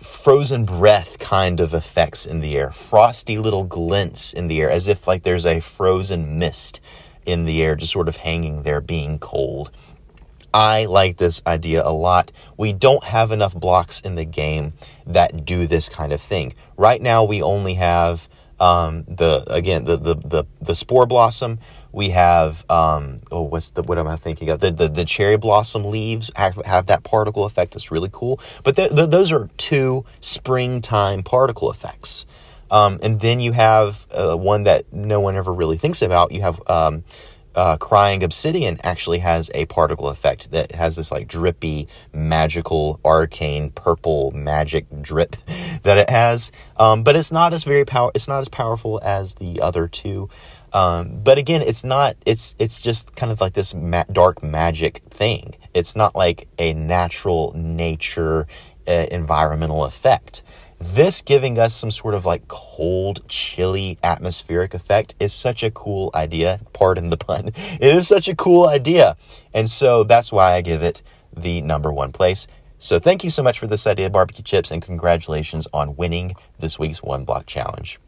frozen 0.05 0.64
breath 0.64 1.19
kind 1.19 1.61
of 1.61 1.75
effects 1.75 2.27
in 2.27 2.40
the 2.40 2.57
air, 2.57 2.71
frosty 2.71 3.38
little 3.38 3.64
glints 3.64 4.33
in 4.33 4.49
the 4.49 4.61
air, 4.61 4.71
as 4.71 4.87
if 4.87 5.09
like 5.09 5.23
there's 5.23 5.47
a 5.47 5.61
frozen 5.61 6.38
mist 6.38 6.81
in 7.27 7.45
the 7.47 7.62
air, 7.62 7.75
just 7.75 7.93
sort 7.93 8.09
of 8.09 8.17
hanging 8.17 8.62
there, 8.62 8.81
being 8.81 9.19
cold. 9.19 9.71
I 10.53 10.85
like 10.85 11.17
this 11.17 11.43
idea 11.47 11.83
a 11.85 11.90
lot. 11.90 12.31
We 12.57 12.73
don't 12.73 13.03
have 13.03 13.33
enough 13.33 13.55
blocks 13.55 14.01
in 14.01 14.14
the 14.14 14.25
game 14.25 14.75
that 15.07 15.45
do 15.45 15.67
this 15.67 15.88
kind 15.88 16.12
of 16.12 16.21
thing. 16.21 16.55
Right 16.77 17.03
now, 17.03 17.25
we 17.25 17.43
only 17.43 17.75
have 17.75 18.29
um, 18.61 19.05
the 19.09 19.45
again 19.49 19.85
the, 19.85 19.97
the 19.97 20.14
the 20.14 20.45
the 20.61 20.75
spore 20.75 21.07
blossom. 21.07 21.59
We 21.94 22.11
have 22.11 22.68
um, 22.70 23.20
oh 23.30 23.42
what's 23.42 23.70
the 23.70 23.83
what 23.83 23.98
am 23.98 24.09
I 24.09 24.16
thinking 24.16 24.48
of 24.50 24.61
the 24.61 24.70
the, 24.70 24.88
the 24.88 25.04
cherry 25.04 25.37
blossom 25.37 25.85
leaves 25.85 26.30
have, 26.37 26.57
have 26.64 26.87
that 26.87 27.04
particle 27.04 27.44
effect. 27.44 27.72
That's 27.74 27.90
really 27.90 28.11
cool. 28.12 28.40
But 28.62 28.76
th- 28.76 28.94
th- 28.94 29.11
those 29.11 29.33
are 29.33 29.48
two 29.57 30.04
springtime 30.20 31.22
particle 31.22 31.70
effects. 31.70 32.26
Um, 32.70 32.98
and 33.02 33.20
then 33.20 33.40
you 33.40 33.52
have 33.52 34.07
uh, 34.12 34.37
one 34.37 34.64
that 34.64 34.92
no 34.92 35.20
one 35.20 35.37
ever 35.37 35.52
really 35.52 35.76
thinks 35.76 36.02
about. 36.02 36.33
You 36.33 36.40
have 36.40 36.61
um, 36.68 37.04
uh, 37.54 37.76
crying 37.76 38.22
obsidian 38.22 38.78
actually 38.83 39.20
has 39.20 39.50
a 39.54 39.66
particle 39.66 40.09
effect 40.09 40.50
that 40.50 40.72
has 40.72 40.96
this 40.96 41.12
like 41.12 41.28
drippy, 41.28 41.88
magical, 42.12 43.00
arcane, 43.04 43.70
purple 43.70 44.33
magic 44.33 44.87
drip 45.02 45.37
that 45.83 45.98
it 45.98 46.11
has. 46.11 46.50
Um, 46.76 47.04
but 47.04 47.16
it's 47.16 47.30
not 47.30 47.52
as 47.52 47.64
very 47.64 47.85
power. 47.85 48.11
It's 48.14 48.28
not 48.28 48.40
as 48.40 48.48
powerful 48.48 49.00
as 49.02 49.35
the 49.35 49.61
other 49.61 49.87
two. 49.87 50.28
Um, 50.75 51.21
but 51.23 51.39
again, 51.39 51.63
it's 51.63 51.85
not. 51.85 52.17
It's 52.27 52.57
it's 52.59 52.83
just 52.83 53.15
kind 53.15 53.31
of 53.31 53.41
like 53.41 53.53
this 53.55 53.73
ma- 53.75 54.05
dark 54.11 54.43
magic 54.43 55.03
thing. 55.09 55.55
It's 55.73 55.95
not 55.95 56.17
like 56.17 56.49
a 56.59 56.75
natural 56.75 57.53
nature 57.55 58.49
uh, 58.87 59.07
environmental 59.11 59.85
effect. 59.85 60.43
This 60.81 61.23
giving 61.23 61.59
us 61.59 61.75
some 61.75 61.93
sort 61.93 62.15
of 62.15 62.25
like 62.27 62.49
cold, 62.49 63.27
chilly 63.29 63.99
atmospheric 64.03 64.75
effect 64.75 65.15
is 65.21 65.33
such 65.33 65.63
a 65.63 65.71
cool 65.71 66.11
idea. 66.13 66.61
Pardon 66.73 67.09
the 67.11 67.17
pun. 67.17 67.53
It 67.81 67.97
is 67.97 68.09
such 68.09 68.27
a 68.27 68.35
cool 68.35 68.67
idea. 68.67 69.17
And 69.55 69.71
so 69.71 70.03
that's 70.03 70.33
why 70.33 70.55
I 70.55 70.61
give 70.61 70.83
it 70.83 71.01
the 71.35 71.63
number 71.63 71.93
one 71.93 72.11
place. 72.11 72.49
So 72.79 72.99
thank 72.99 73.23
you 73.23 73.31
so 73.31 73.43
much 73.43 73.59
for 73.61 73.69
this 73.69 73.87
idea, 73.87 74.11
barbecue 74.11 74.43
chips, 74.43 74.71
and 74.73 74.83
congratulations 74.83 75.67
on 75.73 75.97
winning 75.97 76.35
this 76.59 76.79
week's 76.79 77.03
one 77.03 77.25
block 77.25 77.47
challenge. 77.47 77.99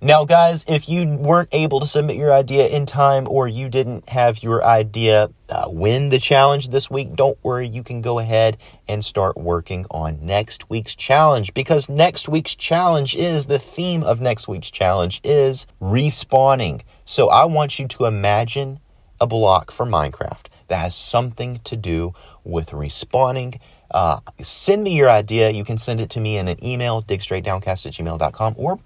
Now, 0.00 0.24
guys, 0.24 0.64
if 0.68 0.88
you 0.88 1.06
weren't 1.06 1.50
able 1.52 1.80
to 1.80 1.86
submit 1.86 2.16
your 2.16 2.32
idea 2.32 2.68
in 2.68 2.86
time 2.86 3.26
or 3.28 3.48
you 3.48 3.68
didn't 3.68 4.08
have 4.08 4.42
your 4.42 4.64
idea 4.64 5.30
uh, 5.48 5.64
win 5.68 6.08
the 6.08 6.18
challenge 6.18 6.68
this 6.68 6.90
week, 6.90 7.14
don't 7.14 7.38
worry. 7.42 7.68
You 7.68 7.82
can 7.82 8.00
go 8.00 8.18
ahead 8.18 8.56
and 8.88 9.04
start 9.04 9.36
working 9.36 9.86
on 9.90 10.24
next 10.24 10.70
week's 10.70 10.94
challenge 10.94 11.52
because 11.54 11.88
next 11.88 12.28
week's 12.28 12.54
challenge 12.54 13.14
is 13.14 13.46
the 13.46 13.58
theme 13.58 14.02
of 14.02 14.20
next 14.20 14.48
week's 14.48 14.70
challenge 14.70 15.20
is 15.22 15.66
respawning. 15.80 16.82
So 17.04 17.28
I 17.28 17.44
want 17.44 17.78
you 17.78 17.86
to 17.88 18.04
imagine 18.06 18.80
a 19.20 19.26
block 19.26 19.70
for 19.70 19.84
Minecraft 19.84 20.46
that 20.68 20.78
has 20.78 20.96
something 20.96 21.60
to 21.64 21.76
do 21.76 22.14
with 22.44 22.70
respawning. 22.70 23.60
Uh, 23.90 24.20
send 24.40 24.84
me 24.84 24.94
your 24.96 25.10
idea. 25.10 25.50
You 25.50 25.64
can 25.64 25.78
send 25.78 26.00
it 26.00 26.10
to 26.10 26.20
me 26.20 26.38
in 26.38 26.48
an 26.48 26.64
email, 26.64 27.02
digstraightdowncast 27.02 27.86
at 27.86 27.92
gmail.com, 27.92 28.54
or 28.56 28.78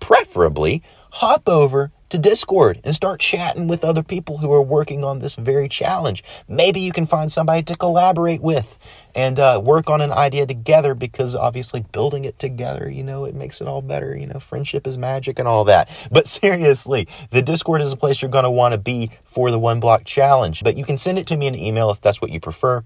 preferably 0.00 0.82
hop 1.12 1.48
over 1.48 1.90
to 2.08 2.18
Discord 2.18 2.80
and 2.84 2.94
start 2.94 3.20
chatting 3.20 3.66
with 3.66 3.84
other 3.84 4.02
people 4.02 4.38
who 4.38 4.52
are 4.52 4.62
working 4.62 5.04
on 5.04 5.18
this 5.18 5.34
very 5.34 5.68
challenge. 5.68 6.22
Maybe 6.48 6.80
you 6.80 6.92
can 6.92 7.06
find 7.06 7.30
somebody 7.30 7.62
to 7.64 7.76
collaborate 7.76 8.40
with 8.40 8.78
and 9.14 9.38
uh, 9.38 9.60
work 9.62 9.90
on 9.90 10.00
an 10.00 10.12
idea 10.12 10.46
together 10.46 10.94
because 10.94 11.34
obviously 11.34 11.80
building 11.92 12.24
it 12.24 12.38
together, 12.38 12.88
you 12.88 13.02
know, 13.02 13.24
it 13.24 13.34
makes 13.34 13.60
it 13.60 13.66
all 13.66 13.82
better. 13.82 14.16
You 14.16 14.26
know, 14.26 14.38
friendship 14.38 14.86
is 14.86 14.96
magic 14.96 15.38
and 15.38 15.48
all 15.48 15.64
that. 15.64 15.88
But 16.12 16.26
seriously, 16.26 17.06
the 17.30 17.40
Discord 17.40 17.80
is 17.80 17.92
a 17.92 17.96
place 17.96 18.20
you're 18.20 18.30
going 18.30 18.44
to 18.44 18.50
want 18.50 18.74
to 18.74 18.78
be 18.78 19.10
for 19.24 19.50
the 19.50 19.58
one 19.58 19.80
block 19.80 20.04
challenge. 20.04 20.62
But 20.62 20.76
you 20.76 20.84
can 20.84 20.96
send 20.96 21.18
it 21.18 21.26
to 21.28 21.36
me 21.36 21.46
in 21.46 21.54
email 21.54 21.90
if 21.90 22.00
that's 22.00 22.20
what 22.20 22.30
you 22.30 22.40
prefer 22.40 22.84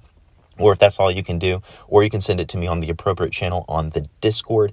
or 0.58 0.72
if 0.72 0.78
that's 0.78 0.98
all 0.98 1.10
you 1.10 1.22
can 1.22 1.38
do, 1.38 1.62
or 1.88 2.04
you 2.04 2.10
can 2.10 2.20
send 2.20 2.40
it 2.40 2.48
to 2.48 2.58
me 2.58 2.66
on 2.66 2.80
the 2.80 2.90
appropriate 2.90 3.32
channel 3.32 3.64
on 3.68 3.90
the 3.90 4.08
Discord. 4.20 4.72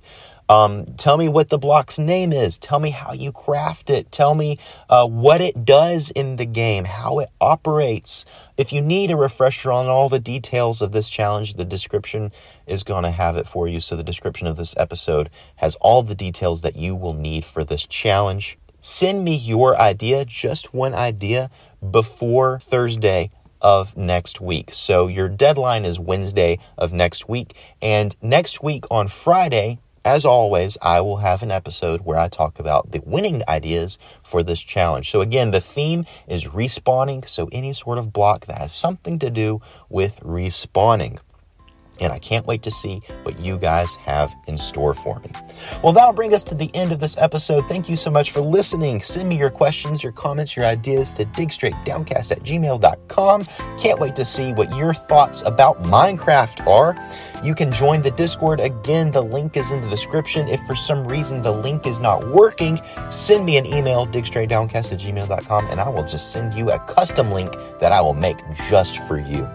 Um, 0.51 0.85
tell 0.97 1.15
me 1.15 1.29
what 1.29 1.47
the 1.47 1.57
block's 1.57 1.97
name 1.97 2.33
is. 2.33 2.57
Tell 2.57 2.81
me 2.81 2.89
how 2.89 3.13
you 3.13 3.31
craft 3.31 3.89
it. 3.89 4.11
Tell 4.11 4.35
me 4.35 4.59
uh, 4.89 5.07
what 5.07 5.39
it 5.39 5.63
does 5.63 6.11
in 6.11 6.35
the 6.35 6.45
game, 6.45 6.83
how 6.83 7.19
it 7.19 7.29
operates. 7.39 8.25
If 8.57 8.73
you 8.73 8.81
need 8.81 9.11
a 9.11 9.15
refresher 9.15 9.71
on 9.71 9.87
all 9.87 10.09
the 10.09 10.19
details 10.19 10.81
of 10.81 10.91
this 10.91 11.07
challenge, 11.07 11.53
the 11.53 11.63
description 11.63 12.33
is 12.67 12.83
going 12.83 13.03
to 13.03 13.11
have 13.11 13.37
it 13.37 13.47
for 13.47 13.65
you. 13.65 13.79
So, 13.79 13.95
the 13.95 14.03
description 14.03 14.45
of 14.45 14.57
this 14.57 14.75
episode 14.75 15.29
has 15.55 15.75
all 15.75 16.03
the 16.03 16.15
details 16.15 16.63
that 16.63 16.75
you 16.75 16.95
will 16.95 17.13
need 17.13 17.45
for 17.45 17.63
this 17.63 17.85
challenge. 17.85 18.57
Send 18.81 19.23
me 19.23 19.37
your 19.37 19.79
idea, 19.79 20.25
just 20.25 20.73
one 20.73 20.93
idea, 20.93 21.49
before 21.91 22.59
Thursday 22.59 23.31
of 23.61 23.95
next 23.95 24.41
week. 24.41 24.73
So, 24.73 25.07
your 25.07 25.29
deadline 25.29 25.85
is 25.85 25.97
Wednesday 25.97 26.59
of 26.77 26.91
next 26.91 27.29
week. 27.29 27.55
And 27.81 28.17
next 28.21 28.61
week 28.61 28.83
on 28.91 29.07
Friday, 29.07 29.79
as 30.03 30.25
always, 30.25 30.77
I 30.81 31.01
will 31.01 31.17
have 31.17 31.43
an 31.43 31.51
episode 31.51 32.01
where 32.01 32.17
I 32.17 32.27
talk 32.27 32.59
about 32.59 32.91
the 32.91 33.01
winning 33.05 33.43
ideas 33.47 33.99
for 34.23 34.41
this 34.41 34.61
challenge. 34.61 35.11
So, 35.11 35.21
again, 35.21 35.51
the 35.51 35.61
theme 35.61 36.05
is 36.27 36.45
respawning. 36.45 37.27
So, 37.27 37.49
any 37.51 37.73
sort 37.73 37.97
of 37.97 38.11
block 38.11 38.47
that 38.47 38.57
has 38.57 38.73
something 38.73 39.19
to 39.19 39.29
do 39.29 39.61
with 39.89 40.19
respawning 40.21 41.19
and 42.01 42.11
I 42.11 42.19
can't 42.19 42.45
wait 42.45 42.63
to 42.63 42.71
see 42.71 43.01
what 43.23 43.39
you 43.39 43.57
guys 43.57 43.95
have 43.95 44.35
in 44.47 44.57
store 44.57 44.93
for 44.93 45.19
me. 45.19 45.31
Well, 45.83 45.93
that'll 45.93 46.13
bring 46.13 46.33
us 46.33 46.43
to 46.45 46.55
the 46.55 46.73
end 46.75 46.91
of 46.91 46.99
this 46.99 47.15
episode. 47.17 47.67
Thank 47.69 47.87
you 47.87 47.95
so 47.95 48.09
much 48.09 48.31
for 48.31 48.41
listening. 48.41 49.01
Send 49.01 49.29
me 49.29 49.37
your 49.37 49.51
questions, 49.51 50.03
your 50.03 50.11
comments, 50.11 50.55
your 50.55 50.65
ideas 50.65 51.13
to 51.13 51.25
digstraightdowncast 51.25 52.31
at 52.31 52.43
gmail.com. 52.43 53.45
Can't 53.79 53.99
wait 53.99 54.15
to 54.15 54.25
see 54.25 54.53
what 54.53 54.75
your 54.75 54.93
thoughts 54.93 55.43
about 55.43 55.81
Minecraft 55.83 56.67
are. 56.67 56.95
You 57.43 57.55
can 57.55 57.71
join 57.71 58.01
the 58.01 58.11
Discord. 58.11 58.59
Again, 58.59 59.11
the 59.11 59.21
link 59.21 59.57
is 59.57 59.71
in 59.71 59.81
the 59.81 59.89
description. 59.89 60.47
If 60.47 60.61
for 60.67 60.75
some 60.75 61.07
reason 61.07 61.41
the 61.41 61.51
link 61.51 61.87
is 61.87 61.99
not 61.99 62.27
working, 62.29 62.79
send 63.09 63.45
me 63.45 63.57
an 63.57 63.65
email, 63.65 64.05
digstraightdowncast 64.05 64.91
at 64.91 64.99
gmail.com, 64.99 65.67
and 65.67 65.79
I 65.79 65.89
will 65.89 66.05
just 66.05 66.31
send 66.31 66.53
you 66.53 66.71
a 66.71 66.79
custom 66.79 67.31
link 67.31 67.51
that 67.79 67.91
I 67.91 68.01
will 68.01 68.13
make 68.13 68.37
just 68.69 68.99
for 69.07 69.17
you. 69.17 69.49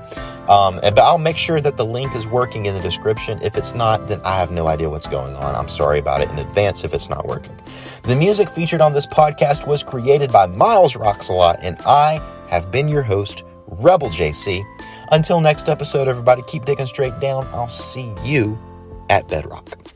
Um, 0.48 0.76
but 0.82 0.98
I'll 0.98 1.18
make 1.18 1.36
sure 1.36 1.60
that 1.60 1.76
the 1.76 1.84
link 1.84 2.14
is 2.14 2.26
working 2.26 2.66
in 2.66 2.74
the 2.74 2.80
description. 2.80 3.40
If 3.42 3.56
it's 3.56 3.74
not, 3.74 4.08
then 4.08 4.20
I 4.24 4.36
have 4.36 4.50
no 4.50 4.68
idea 4.68 4.88
what's 4.88 5.06
going 5.06 5.34
on. 5.36 5.54
I'm 5.54 5.68
sorry 5.68 5.98
about 5.98 6.20
it 6.20 6.30
in 6.30 6.38
advance 6.38 6.84
if 6.84 6.94
it's 6.94 7.08
not 7.08 7.26
working. 7.26 7.56
The 8.02 8.16
music 8.16 8.48
featured 8.48 8.80
on 8.80 8.92
this 8.92 9.06
podcast 9.06 9.66
was 9.66 9.82
created 9.82 10.30
by 10.30 10.46
MilesRocksAlot, 10.46 11.58
and 11.62 11.76
I 11.80 12.20
have 12.48 12.70
been 12.70 12.88
your 12.88 13.02
host, 13.02 13.44
Rebel 13.66 14.08
JC. 14.08 14.62
Until 15.10 15.40
next 15.40 15.68
episode, 15.68 16.08
everybody, 16.08 16.42
keep 16.46 16.64
digging 16.64 16.86
straight 16.86 17.18
down. 17.20 17.46
I'll 17.52 17.68
see 17.68 18.14
you 18.22 18.58
at 19.08 19.28
Bedrock. 19.28 19.95